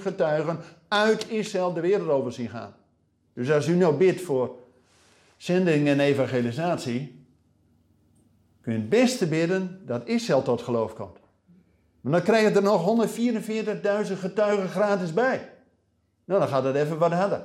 getuigen 0.00 0.58
uit 0.88 1.30
Israël 1.30 1.72
de 1.72 1.80
wereld 1.80 2.08
over 2.08 2.32
zien 2.32 2.48
gaan. 2.48 2.74
Dus 3.32 3.50
als 3.50 3.68
u 3.68 3.74
nou 3.74 3.94
bidt 3.94 4.20
voor 4.20 4.56
zending 5.36 5.88
en 5.88 6.00
evangelisatie, 6.00 7.19
kun 8.60 8.72
je 8.72 8.78
het 8.78 8.88
beste 8.88 9.26
bidden 9.26 9.82
dat 9.86 10.06
Israël 10.08 10.42
tot 10.42 10.62
geloof 10.62 10.94
komt. 10.94 11.18
Maar 12.00 12.12
dan 12.12 12.22
krijg 12.22 12.48
je 12.48 12.54
er 12.54 12.62
nog 12.62 13.08
144.000 14.06 14.18
getuigen 14.18 14.68
gratis 14.68 15.12
bij. 15.12 15.52
Nou, 16.24 16.40
dan 16.40 16.48
gaat 16.48 16.64
het 16.64 16.74
even 16.74 16.98
wat 16.98 17.12
harder. 17.12 17.44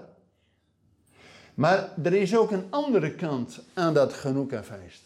Maar 1.54 1.89
er 2.04 2.13
is 2.13 2.38
ook 2.38 2.51
een 2.51 2.67
andere 2.69 3.15
kant 3.15 3.60
aan 3.73 3.93
dat 3.93 4.13
Genoeka-feest. 4.13 5.01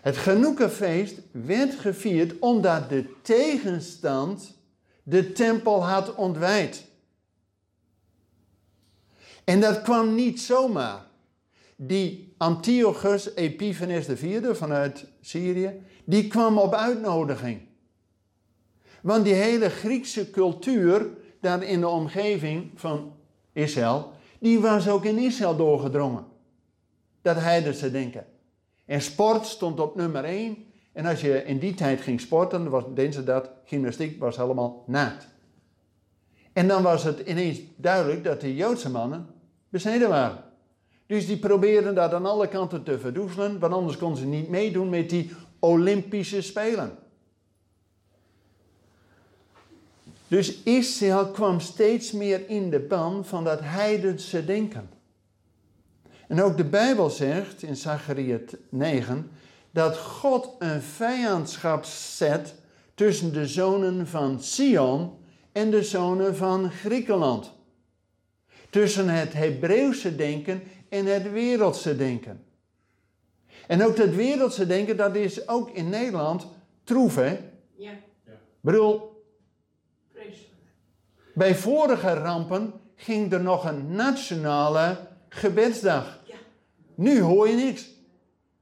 Het 0.00 0.16
Genoeka-feest 0.16 1.20
werd 1.30 1.74
gevierd 1.74 2.38
omdat 2.38 2.88
de 2.88 3.14
tegenstand 3.22 4.54
de 5.02 5.32
tempel 5.32 5.84
had 5.84 6.14
ontwijd. 6.14 6.84
En 9.44 9.60
dat 9.60 9.82
kwam 9.82 10.14
niet 10.14 10.40
zomaar. 10.40 11.04
Die 11.76 12.34
Antiochus 12.38 13.34
Epiphanes 13.34 14.08
IV 14.08 14.56
vanuit 14.56 15.06
Syrië, 15.20 15.82
die 16.04 16.26
kwam 16.28 16.58
op 16.58 16.74
uitnodiging. 16.74 17.60
Want 19.02 19.24
die 19.24 19.34
hele 19.34 19.68
Griekse 19.68 20.30
cultuur 20.30 21.10
daar 21.40 21.62
in 21.62 21.80
de 21.80 21.88
omgeving 21.88 22.70
van 22.74 23.12
Israël, 23.52 24.12
die 24.38 24.60
was 24.60 24.88
ook 24.88 25.04
in 25.04 25.18
Israël 25.18 25.56
doorgedrongen. 25.56 26.24
Dat 27.22 27.36
heidense 27.36 27.90
denken. 27.90 28.26
En 28.84 29.00
sport 29.00 29.46
stond 29.46 29.80
op 29.80 29.96
nummer 29.96 30.24
1. 30.24 30.56
En 30.92 31.06
als 31.06 31.20
je 31.20 31.44
in 31.44 31.58
die 31.58 31.74
tijd 31.74 32.00
ging 32.00 32.20
sporten, 32.20 32.70
was, 32.70 32.84
deden 32.94 33.24
dat, 33.24 33.50
gymnastiek 33.64 34.20
was 34.20 34.36
helemaal 34.36 34.84
naakt. 34.86 35.26
En 36.52 36.68
dan 36.68 36.82
was 36.82 37.04
het 37.04 37.18
ineens 37.18 37.60
duidelijk 37.76 38.24
dat 38.24 38.40
de 38.40 38.54
Joodse 38.54 38.90
mannen 38.90 39.26
besneden 39.68 40.08
waren. 40.08 40.44
Dus 41.06 41.26
die 41.26 41.38
probeerden 41.38 41.94
dat 41.94 42.12
aan 42.12 42.26
alle 42.26 42.48
kanten 42.48 42.82
te 42.82 42.98
verdoezelen, 42.98 43.58
want 43.58 43.72
anders 43.72 43.96
konden 43.96 44.18
ze 44.18 44.26
niet 44.26 44.48
meedoen 44.48 44.88
met 44.88 45.10
die 45.10 45.30
Olympische 45.58 46.42
Spelen. 46.42 46.98
Dus 50.28 50.62
Israël 50.62 51.26
kwam 51.26 51.60
steeds 51.60 52.12
meer 52.12 52.48
in 52.48 52.70
de 52.70 52.80
ban 52.80 53.24
van 53.24 53.44
dat 53.44 53.60
heidense 53.62 54.44
denken. 54.44 54.88
En 56.28 56.42
ook 56.42 56.56
de 56.56 56.64
Bijbel 56.64 57.10
zegt 57.10 57.62
in 57.62 57.76
Zachariah 57.76 58.48
9 58.68 59.30
dat 59.70 59.98
God 59.98 60.48
een 60.58 60.82
vijandschap 60.82 61.84
zet 61.84 62.54
tussen 62.94 63.32
de 63.32 63.46
zonen 63.46 64.06
van 64.06 64.40
Sion 64.42 65.18
en 65.52 65.70
de 65.70 65.82
zonen 65.82 66.36
van 66.36 66.70
Griekenland. 66.70 67.52
Tussen 68.70 69.08
het 69.08 69.32
Hebreeuwse 69.32 70.16
denken 70.16 70.62
en 70.94 71.06
het 71.06 71.32
wereldse 71.32 71.96
denken. 71.96 72.44
En 73.66 73.84
ook 73.84 73.96
dat 73.96 74.08
wereldse 74.08 74.66
denken, 74.66 74.96
dat 74.96 75.14
is 75.14 75.48
ook 75.48 75.70
in 75.70 75.88
Nederland 75.88 76.46
troef, 76.84 77.14
hè? 77.14 77.40
Ja. 77.76 77.90
ja. 78.24 78.32
bedoel, 78.60 79.22
bij 81.34 81.54
vorige 81.54 82.12
rampen 82.12 82.72
ging 82.96 83.32
er 83.32 83.42
nog 83.42 83.64
een 83.64 83.94
nationale 83.94 84.96
gebedsdag. 85.28 86.20
Ja. 86.24 86.34
Nu 86.94 87.20
hoor 87.20 87.48
je 87.48 87.54
niks. 87.54 87.90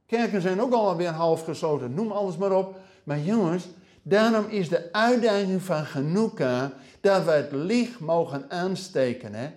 Kerken 0.05 0.41
zijn 0.41 0.61
ook 0.61 0.73
alweer 0.73 1.09
half 1.09 1.43
gesloten, 1.43 1.93
noem 1.93 2.11
alles 2.11 2.37
maar 2.37 2.51
op. 2.51 2.79
Maar 3.03 3.19
jongens, 3.19 3.67
daarom 4.01 4.45
is 4.49 4.69
de 4.69 4.91
uitdaging 4.91 5.61
van 5.61 5.85
Genoeka 5.85 6.73
dat 7.01 7.25
we 7.25 7.31
het 7.31 7.51
licht 7.51 7.99
mogen 7.99 8.45
aansteken. 8.49 9.33
Hè? 9.33 9.49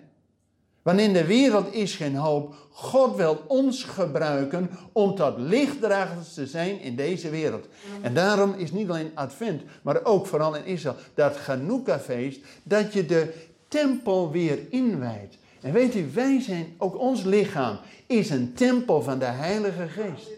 Want 0.87 0.99
in 0.99 1.13
de 1.13 1.25
wereld 1.25 1.73
is 1.73 1.95
geen 1.95 2.15
hoop. 2.15 2.55
God 2.71 3.15
wil 3.15 3.43
ons 3.47 3.83
gebruiken 3.83 4.69
om 4.91 5.15
tot 5.15 5.37
lichtdragers 5.37 6.33
te 6.33 6.47
zijn 6.47 6.81
in 6.81 6.95
deze 6.95 7.29
wereld. 7.29 7.67
En 8.01 8.13
daarom 8.13 8.53
is 8.57 8.71
niet 8.71 8.89
alleen 8.89 9.11
Advent, 9.13 9.61
maar 9.81 10.05
ook 10.05 10.25
vooral 10.25 10.55
in 10.55 10.65
Israël, 10.65 10.95
dat 11.13 11.35
Chanukka-feest, 11.35 12.39
dat 12.63 12.93
je 12.93 13.05
de 13.05 13.33
tempel 13.67 14.31
weer 14.31 14.59
inwijdt. 14.69 15.37
En 15.61 15.73
weet 15.73 15.95
u, 15.95 16.09
wij 16.13 16.41
zijn, 16.41 16.73
ook 16.77 16.99
ons 16.99 17.23
lichaam 17.23 17.77
is 18.05 18.29
een 18.29 18.53
tempel 18.53 19.01
van 19.01 19.19
de 19.19 19.25
Heilige 19.25 19.87
Geest. 19.87 20.29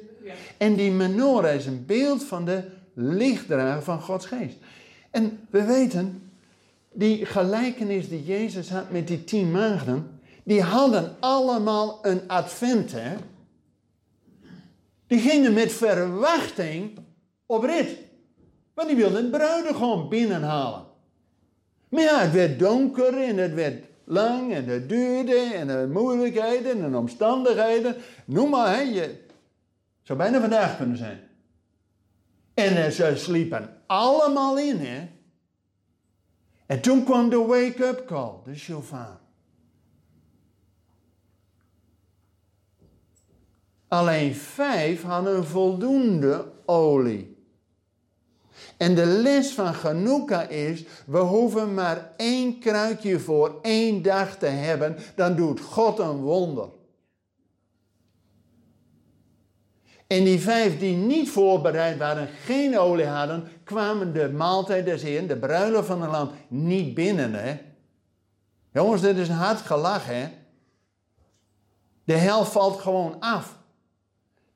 En 0.58 0.76
die 0.76 0.92
menorah 0.92 1.56
is 1.56 1.66
een 1.66 1.86
beeld 1.86 2.24
van 2.24 2.46
de 2.46 2.64
lichtdrager 2.94 3.84
van 3.84 4.02
Gods 4.02 4.26
Geest. 4.26 4.58
En 5.10 5.40
we 5.50 5.64
weten, 5.64 6.32
die 6.92 7.26
gelijkenis 7.26 8.10
die 8.10 8.24
Jezus 8.24 8.70
had 8.70 8.92
met 8.92 9.08
die 9.08 9.24
tien 9.24 9.52
maagden, 9.52 10.18
die 10.50 10.62
hadden 10.62 11.16
allemaal 11.20 12.00
een 12.02 12.28
advent, 12.28 12.92
hè? 12.92 13.16
Die 15.08 15.20
gingen 15.20 15.54
met 15.54 15.72
verwachting 15.72 17.00
op 17.46 17.64
rit. 17.64 17.98
Want 18.74 18.88
die 18.88 18.98
wilden 18.98 19.22
het 19.22 19.32
bruidegom 19.32 20.10
binnenhalen. 20.10 20.86
Maar 21.90 22.02
ja, 22.02 22.20
het 22.20 22.32
werd 22.32 22.60
donker 22.60 23.24
en 23.24 23.38
het 23.38 23.54
werd 23.54 23.86
lang 24.04 24.54
en 24.54 24.66
het 24.66 24.90
duurde 24.90 25.36
en 25.54 25.68
de 25.68 25.90
moeilijkheden 25.92 26.84
en 26.84 26.96
omstandigheden. 26.96 27.96
Noem 28.26 28.50
maar, 28.50 28.76
hè. 28.76 28.82
Je 28.82 29.26
zou 30.02 30.20
bijna 30.20 30.40
vandaag 30.40 30.78
kunnen 30.78 30.98
zijn. 30.98 31.20
En 32.54 32.92
ze 32.92 33.14
sliepen 33.16 33.82
allemaal 33.88 34.58
in, 34.58 34.78
hè. 34.78 35.08
En 36.66 36.82
toen 36.82 37.04
kwam 37.04 37.30
de 37.30 37.38
wake-up 37.38 38.06
call, 38.06 38.34
de 38.44 38.56
shofar. 38.56 39.28
Alleen 43.89 44.36
vijf 44.36 45.04
hadden 45.04 45.45
voldoende 45.45 46.52
olie. 46.65 47.38
En 48.78 48.95
de 48.95 49.06
les 49.06 49.54
van 49.54 49.73
Genoeka 49.73 50.41
is, 50.47 50.86
we 51.06 51.17
hoeven 51.17 51.73
maar 51.73 52.13
één 52.17 52.60
kruikje 52.60 53.19
voor 53.19 53.60
één 53.62 54.02
dag 54.02 54.38
te 54.38 54.45
hebben, 54.45 54.97
dan 55.15 55.36
doet 55.36 55.60
God 55.60 55.99
een 55.99 56.17
wonder. 56.17 56.69
En 60.08 60.23
die 60.23 60.39
vijf 60.39 60.80
die 60.80 60.95
niet 60.95 61.30
voorbereid 61.30 61.97
waren, 61.97 62.28
geen 62.28 62.80
olie 62.80 63.06
hadden, 63.06 63.47
kwamen 63.63 64.13
de 64.13 64.30
maaltijd 64.30 64.86
des 64.86 65.02
Heeren, 65.02 65.28
de 65.28 65.38
bruiloft 65.38 65.88
van 65.88 66.02
het 66.02 66.12
land, 66.12 66.32
niet 66.47 66.93
binnen. 66.93 67.34
Hè? 67.34 67.62
Jongens, 68.71 69.02
dit 69.02 69.17
is 69.17 69.30
een 69.30 69.36
hard 69.36 69.62
gelach, 69.62 70.06
hè? 70.06 70.28
De 72.04 72.15
helft 72.15 72.52
valt 72.52 72.80
gewoon 72.80 73.19
af. 73.19 73.59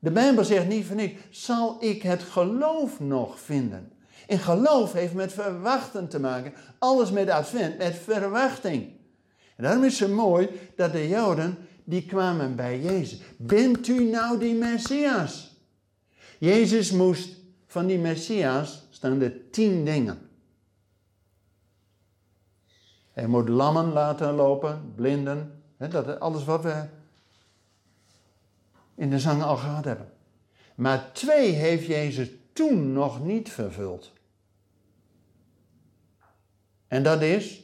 De 0.03 0.11
Bijbel 0.11 0.43
zegt 0.43 0.67
niet 0.67 0.85
van 0.85 0.99
ik, 0.99 1.17
zal 1.29 1.77
ik 1.79 2.01
het 2.01 2.23
geloof 2.23 2.99
nog 2.99 3.39
vinden? 3.39 3.91
En 4.27 4.39
geloof 4.39 4.93
heeft 4.93 5.13
met 5.13 5.33
verwachten 5.33 6.07
te 6.07 6.19
maken. 6.19 6.53
Alles 6.79 7.11
met 7.11 7.29
advent, 7.29 7.77
met 7.77 7.95
verwachting. 7.95 8.91
En 9.55 9.63
daarom 9.63 9.83
is 9.83 9.99
het 9.99 10.11
mooi 10.11 10.49
dat 10.75 10.91
de 10.91 11.07
Joden, 11.07 11.57
die 11.83 12.05
kwamen 12.05 12.55
bij 12.55 12.81
Jezus. 12.81 13.21
Bent 13.37 13.87
u 13.87 14.03
nou 14.03 14.39
die 14.39 14.53
Messias? 14.55 15.61
Jezus 16.39 16.91
moest 16.91 17.29
van 17.67 17.85
die 17.85 17.99
Messias 17.99 18.87
staan 18.89 19.19
de 19.19 19.49
tien 19.49 19.85
dingen. 19.85 20.29
Hij 23.11 23.27
moet 23.27 23.49
lammen 23.49 23.91
laten 23.91 24.33
lopen, 24.33 24.91
blinden. 24.95 25.61
dat, 25.77 26.19
alles 26.19 26.45
wat 26.45 26.63
we 26.63 26.83
in 28.95 29.09
de 29.09 29.19
zang 29.19 29.43
al 29.43 29.57
gehad 29.57 29.85
hebben. 29.85 30.11
Maar 30.75 31.11
twee 31.13 31.51
heeft 31.51 31.85
Jezus 31.85 32.29
toen 32.53 32.93
nog 32.93 33.23
niet 33.23 33.49
vervuld. 33.49 34.11
En 36.87 37.03
dat 37.03 37.21
is 37.21 37.63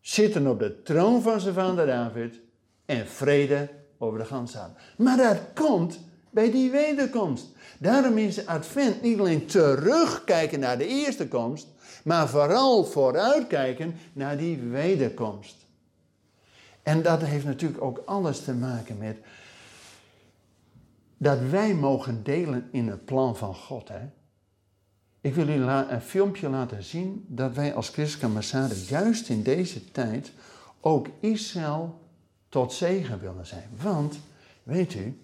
zitten 0.00 0.46
op 0.46 0.58
de 0.58 0.82
troon 0.82 1.22
van 1.22 1.40
zijn 1.40 1.54
vader 1.54 1.86
David 1.86 2.40
en 2.86 3.06
vrede 3.06 3.68
over 3.98 4.18
de 4.18 4.24
ganse 4.24 4.58
Maar 4.96 5.16
dat 5.16 5.38
komt 5.54 6.00
bij 6.30 6.50
die 6.50 6.70
wederkomst. 6.70 7.46
Daarom 7.78 8.18
is 8.18 8.46
Advent 8.46 9.02
niet 9.02 9.18
alleen 9.18 9.46
terugkijken 9.46 10.60
naar 10.60 10.78
de 10.78 10.86
eerste 10.86 11.28
komst, 11.28 11.66
maar 12.04 12.28
vooral 12.28 12.84
vooruitkijken 12.84 13.94
naar 14.12 14.36
die 14.36 14.58
wederkomst. 14.58 15.56
En 16.82 17.02
dat 17.02 17.22
heeft 17.22 17.44
natuurlijk 17.44 17.82
ook 17.82 18.02
alles 18.04 18.40
te 18.44 18.54
maken 18.54 18.98
met 18.98 19.16
dat 21.18 21.38
wij 21.50 21.74
mogen 21.74 22.22
delen 22.22 22.68
in 22.72 22.88
het 22.88 23.04
plan 23.04 23.36
van 23.36 23.54
God. 23.54 23.88
Hè? 23.88 24.08
Ik 25.20 25.34
wil 25.34 25.48
u 25.48 25.62
een 25.62 26.00
filmpje 26.00 26.48
laten 26.48 26.82
zien 26.82 27.24
dat 27.28 27.54
wij 27.54 27.74
als 27.74 27.88
christelijke 27.88 28.26
ambassade 28.26 28.84
juist 28.84 29.28
in 29.28 29.42
deze 29.42 29.90
tijd 29.90 30.32
ook 30.80 31.08
Israël 31.20 32.00
tot 32.48 32.72
zegen 32.72 33.20
willen 33.20 33.46
zijn. 33.46 33.68
Want, 33.82 34.18
weet 34.62 34.94
u, 34.94 35.18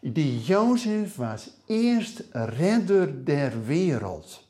die 0.00 0.40
Jozef 0.40 1.16
was 1.16 1.50
eerst 1.66 2.22
redder 2.32 3.24
der 3.24 3.64
wereld. 3.64 4.46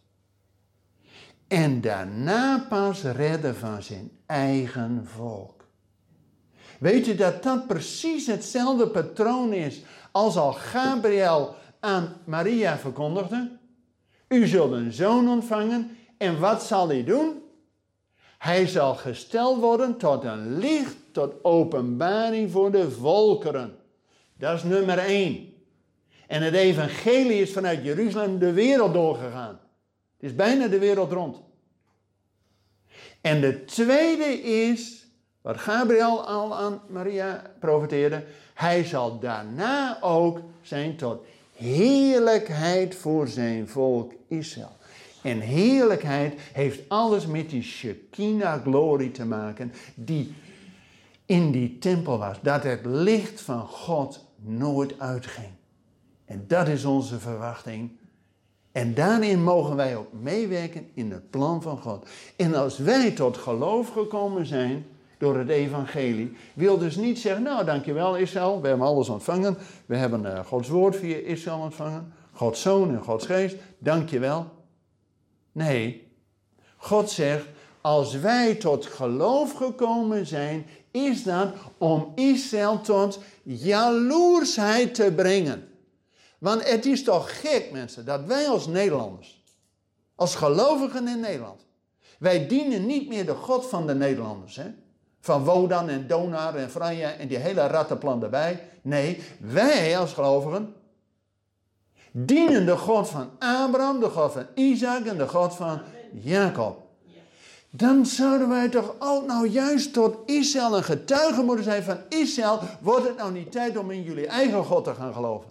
En 1.48 1.80
daarna 1.80 2.66
pas 2.68 3.02
redder 3.02 3.54
van 3.54 3.82
zijn 3.82 4.10
eigen 4.26 5.06
volk. 5.06 5.64
Weet 6.78 7.06
je 7.06 7.14
dat 7.14 7.42
dat 7.42 7.66
precies 7.66 8.26
hetzelfde 8.26 8.88
patroon 8.88 9.52
is 9.52 9.82
als 10.12 10.36
al 10.36 10.52
Gabriel 10.52 11.54
aan 11.80 12.16
Maria 12.24 12.78
verkondigde? 12.78 13.50
U 14.28 14.46
zult 14.46 14.72
een 14.72 14.92
zoon 14.92 15.28
ontvangen 15.28 15.96
en 16.18 16.40
wat 16.40 16.62
zal 16.62 16.88
hij 16.88 17.04
doen? 17.04 17.42
Hij 18.38 18.66
zal 18.66 18.94
gesteld 18.94 19.60
worden 19.60 19.96
tot 19.96 20.24
een 20.24 20.58
licht, 20.58 20.96
tot 21.12 21.44
openbaring 21.44 22.50
voor 22.50 22.70
de 22.70 22.90
volkeren. 22.90 23.76
Dat 24.38 24.56
is 24.56 24.62
nummer 24.62 24.98
één. 24.98 25.52
En 26.26 26.42
het 26.42 26.54
evangelie 26.54 27.40
is 27.40 27.52
vanuit 27.52 27.84
Jeruzalem 27.84 28.38
de 28.38 28.52
wereld 28.52 28.92
doorgegaan. 28.92 29.60
Het 30.16 30.30
is 30.30 30.34
bijna 30.34 30.66
de 30.66 30.78
wereld 30.78 31.12
rond. 31.12 31.40
En 33.20 33.40
de 33.40 33.64
tweede 33.64 34.42
is, 34.42 35.01
wat 35.42 35.58
Gabriel 35.58 36.26
al 36.26 36.56
aan 36.56 36.80
Maria 36.86 37.42
profeteerde, 37.58 38.24
hij 38.54 38.84
zal 38.84 39.18
daarna 39.18 39.98
ook 40.00 40.40
zijn 40.60 40.96
tot 40.96 41.24
heerlijkheid 41.56 42.94
voor 42.94 43.28
zijn 43.28 43.68
volk 43.68 44.12
Israël. 44.28 44.76
En 45.22 45.40
heerlijkheid 45.40 46.40
heeft 46.52 46.80
alles 46.88 47.26
met 47.26 47.50
die 47.50 47.62
Shekinah-glorie 47.62 49.10
te 49.10 49.24
maken, 49.24 49.72
die 49.94 50.34
in 51.26 51.50
die 51.50 51.78
tempel 51.78 52.18
was. 52.18 52.36
Dat 52.42 52.62
het 52.62 52.80
licht 52.84 53.40
van 53.40 53.66
God 53.66 54.24
nooit 54.36 54.98
uitging. 54.98 55.50
En 56.24 56.44
dat 56.46 56.68
is 56.68 56.84
onze 56.84 57.18
verwachting. 57.18 57.90
En 58.72 58.94
daarin 58.94 59.42
mogen 59.42 59.76
wij 59.76 59.96
ook 59.96 60.12
meewerken 60.12 60.90
in 60.94 61.10
het 61.10 61.30
plan 61.30 61.62
van 61.62 61.78
God. 61.78 62.08
En 62.36 62.54
als 62.54 62.78
wij 62.78 63.10
tot 63.10 63.36
geloof 63.36 63.88
gekomen 63.88 64.46
zijn 64.46 64.86
door 65.22 65.38
het 65.38 65.48
evangelie, 65.48 66.36
wil 66.54 66.78
dus 66.78 66.96
niet 66.96 67.18
zeggen, 67.18 67.42
nou 67.42 67.64
dankjewel 67.64 68.16
Israël, 68.16 68.60
we 68.60 68.68
hebben 68.68 68.86
alles 68.86 69.08
ontvangen. 69.08 69.56
We 69.86 69.96
hebben 69.96 70.22
uh, 70.22 70.44
Gods 70.46 70.68
woord 70.68 70.96
via 70.96 71.16
Israël 71.16 71.58
ontvangen. 71.58 72.12
Gods 72.32 72.60
zoon 72.60 72.90
en 72.90 73.02
Gods 73.02 73.26
geest, 73.26 73.56
dankjewel. 73.78 74.46
Nee, 75.52 76.12
God 76.76 77.10
zegt, 77.10 77.46
als 77.80 78.14
wij 78.14 78.54
tot 78.54 78.86
geloof 78.86 79.52
gekomen 79.52 80.26
zijn, 80.26 80.66
is 80.90 81.22
dat 81.22 81.54
om 81.78 82.12
Israël 82.14 82.80
tot 82.80 83.18
jaloersheid 83.42 84.94
te 84.94 85.12
brengen. 85.16 85.68
Want 86.38 86.68
het 86.68 86.86
is 86.86 87.04
toch 87.04 87.40
gek, 87.40 87.68
mensen, 87.72 88.04
dat 88.04 88.24
wij 88.24 88.48
als 88.48 88.66
Nederlanders, 88.66 89.42
als 90.14 90.34
gelovigen 90.34 91.08
in 91.08 91.20
Nederland, 91.20 91.66
wij 92.18 92.46
dienen 92.46 92.86
niet 92.86 93.08
meer 93.08 93.26
de 93.26 93.34
God 93.34 93.66
van 93.66 93.86
de 93.86 93.94
Nederlanders. 93.94 94.56
Hè? 94.56 94.81
Van 95.24 95.44
Wodan 95.44 95.88
en 95.88 96.06
Donar 96.06 96.54
en 96.54 96.70
Franja 96.70 97.12
en 97.12 97.28
die 97.28 97.38
hele 97.38 97.66
rattenplan 97.66 98.22
erbij. 98.22 98.68
Nee, 98.82 99.22
wij 99.40 99.98
als 99.98 100.12
gelovigen 100.12 100.74
dienen 102.10 102.66
de 102.66 102.76
God 102.76 103.08
van 103.08 103.30
Abraham, 103.38 104.00
de 104.00 104.08
God 104.08 104.32
van 104.32 104.46
Isaac 104.54 105.04
en 105.04 105.16
de 105.16 105.28
God 105.28 105.54
van 105.54 105.80
Jacob. 106.12 106.80
Dan 107.70 108.06
zouden 108.06 108.48
wij 108.48 108.68
toch 108.68 108.94
ook 108.98 109.26
nou 109.26 109.48
juist 109.48 109.92
tot 109.92 110.16
Israël 110.26 110.76
een 110.76 110.84
getuige 110.84 111.42
moeten 111.42 111.64
zijn 111.64 111.82
van 111.82 111.98
Israël. 112.08 112.58
Wordt 112.80 113.08
het 113.08 113.16
nou 113.16 113.32
niet 113.32 113.52
tijd 113.52 113.76
om 113.76 113.90
in 113.90 114.02
jullie 114.02 114.26
eigen 114.26 114.64
God 114.64 114.84
te 114.84 114.94
gaan 114.94 115.12
geloven? 115.12 115.50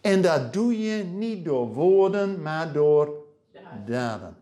En 0.00 0.22
dat 0.22 0.52
doe 0.52 0.80
je 0.80 1.04
niet 1.04 1.44
door 1.44 1.72
woorden, 1.72 2.42
maar 2.42 2.72
door 2.72 3.14
daden. 3.86 4.39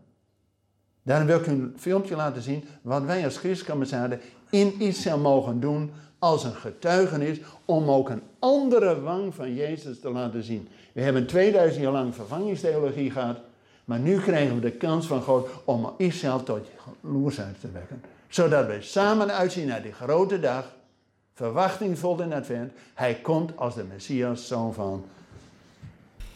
Daarom 1.08 1.26
wil 1.26 1.38
ik 1.38 1.46
een 1.46 1.74
filmpje 1.76 2.16
laten 2.16 2.42
zien 2.42 2.64
wat 2.82 3.02
wij 3.02 3.24
als 3.24 3.36
christelijke 3.36 4.18
in 4.50 4.80
Israël 4.80 5.18
mogen 5.18 5.60
doen 5.60 5.92
als 6.18 6.44
een 6.44 6.54
getuigenis 6.54 7.40
om 7.64 7.90
ook 7.90 8.08
een 8.08 8.22
andere 8.38 9.00
wang 9.00 9.34
van 9.34 9.54
Jezus 9.54 10.00
te 10.00 10.10
laten 10.10 10.42
zien. 10.42 10.68
We 10.92 11.00
hebben 11.00 11.26
2000 11.26 11.82
jaar 11.82 11.92
lang 11.92 12.14
vervangingstheologie 12.14 13.10
gehad, 13.10 13.38
maar 13.84 13.98
nu 13.98 14.20
krijgen 14.20 14.54
we 14.54 14.60
de 14.60 14.70
kans 14.70 15.06
van 15.06 15.22
God 15.22 15.48
om 15.64 15.92
Israël 15.96 16.42
tot 16.42 16.66
jaloersheid 17.02 17.60
te 17.60 17.70
wekken. 17.72 18.02
Zodat 18.28 18.66
we 18.66 18.76
samen 18.80 19.34
uitzien 19.34 19.66
naar 19.66 19.82
die 19.82 19.92
grote 19.92 20.40
dag, 20.40 20.72
verwachtingvol 21.34 22.22
in 22.22 22.32
advent. 22.32 22.72
Hij 22.94 23.14
komt 23.14 23.56
als 23.56 23.74
de 23.74 23.84
Messias, 23.84 24.46
zoon 24.46 24.74
van 24.74 25.04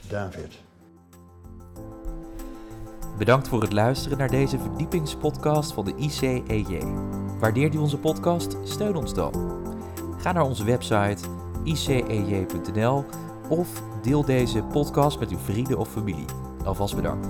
David. 0.08 0.52
Bedankt 3.22 3.48
voor 3.48 3.62
het 3.62 3.72
luisteren 3.72 4.18
naar 4.18 4.30
deze 4.30 4.58
verdiepingspodcast 4.58 5.72
van 5.72 5.85
de 5.85 5.94
ICEJ. 5.96 6.82
Waardeert 7.40 7.74
u 7.74 7.78
onze 7.78 7.98
podcast? 7.98 8.56
Steun 8.62 8.96
ons 8.96 9.14
dan. 9.14 9.32
Ga 10.16 10.32
naar 10.32 10.44
onze 10.44 10.64
website 10.64 11.24
icej.nl 11.64 13.04
of 13.48 13.82
deel 14.02 14.24
deze 14.24 14.62
podcast 14.62 15.18
met 15.18 15.30
uw 15.30 15.38
vrienden 15.38 15.78
of 15.78 15.88
familie. 15.88 16.24
Alvast 16.64 16.96
bedankt. 16.96 17.28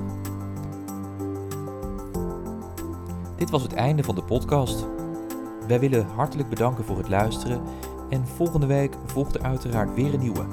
Dit 3.37 3.51
was 3.51 3.63
het 3.63 3.73
einde 3.73 4.05
van 4.05 4.15
de 4.15 4.23
podcast. 4.23 4.87
Wij 5.67 5.81
willen 5.81 6.07
hartelijk 6.07 6.49
bedanken 6.49 6.85
voor 6.85 6.97
het 6.99 7.09
luisteren 7.09 7.63
en 8.09 8.27
volgende 8.27 8.67
week 8.67 8.97
volgt 9.05 9.35
er 9.35 9.43
uiteraard 9.43 9.95
weer 9.95 10.15
een 10.15 10.21
nieuwe. 10.21 10.45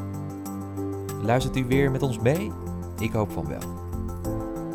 Luistert 1.22 1.58
u 1.58 1.66
weer 1.66 1.92
met 1.92 2.02
ons 2.02 2.20
mee? 2.20 2.52
Ik 2.98 3.12
hoop 3.12 3.32
van 3.32 3.48
wel. 3.48 3.79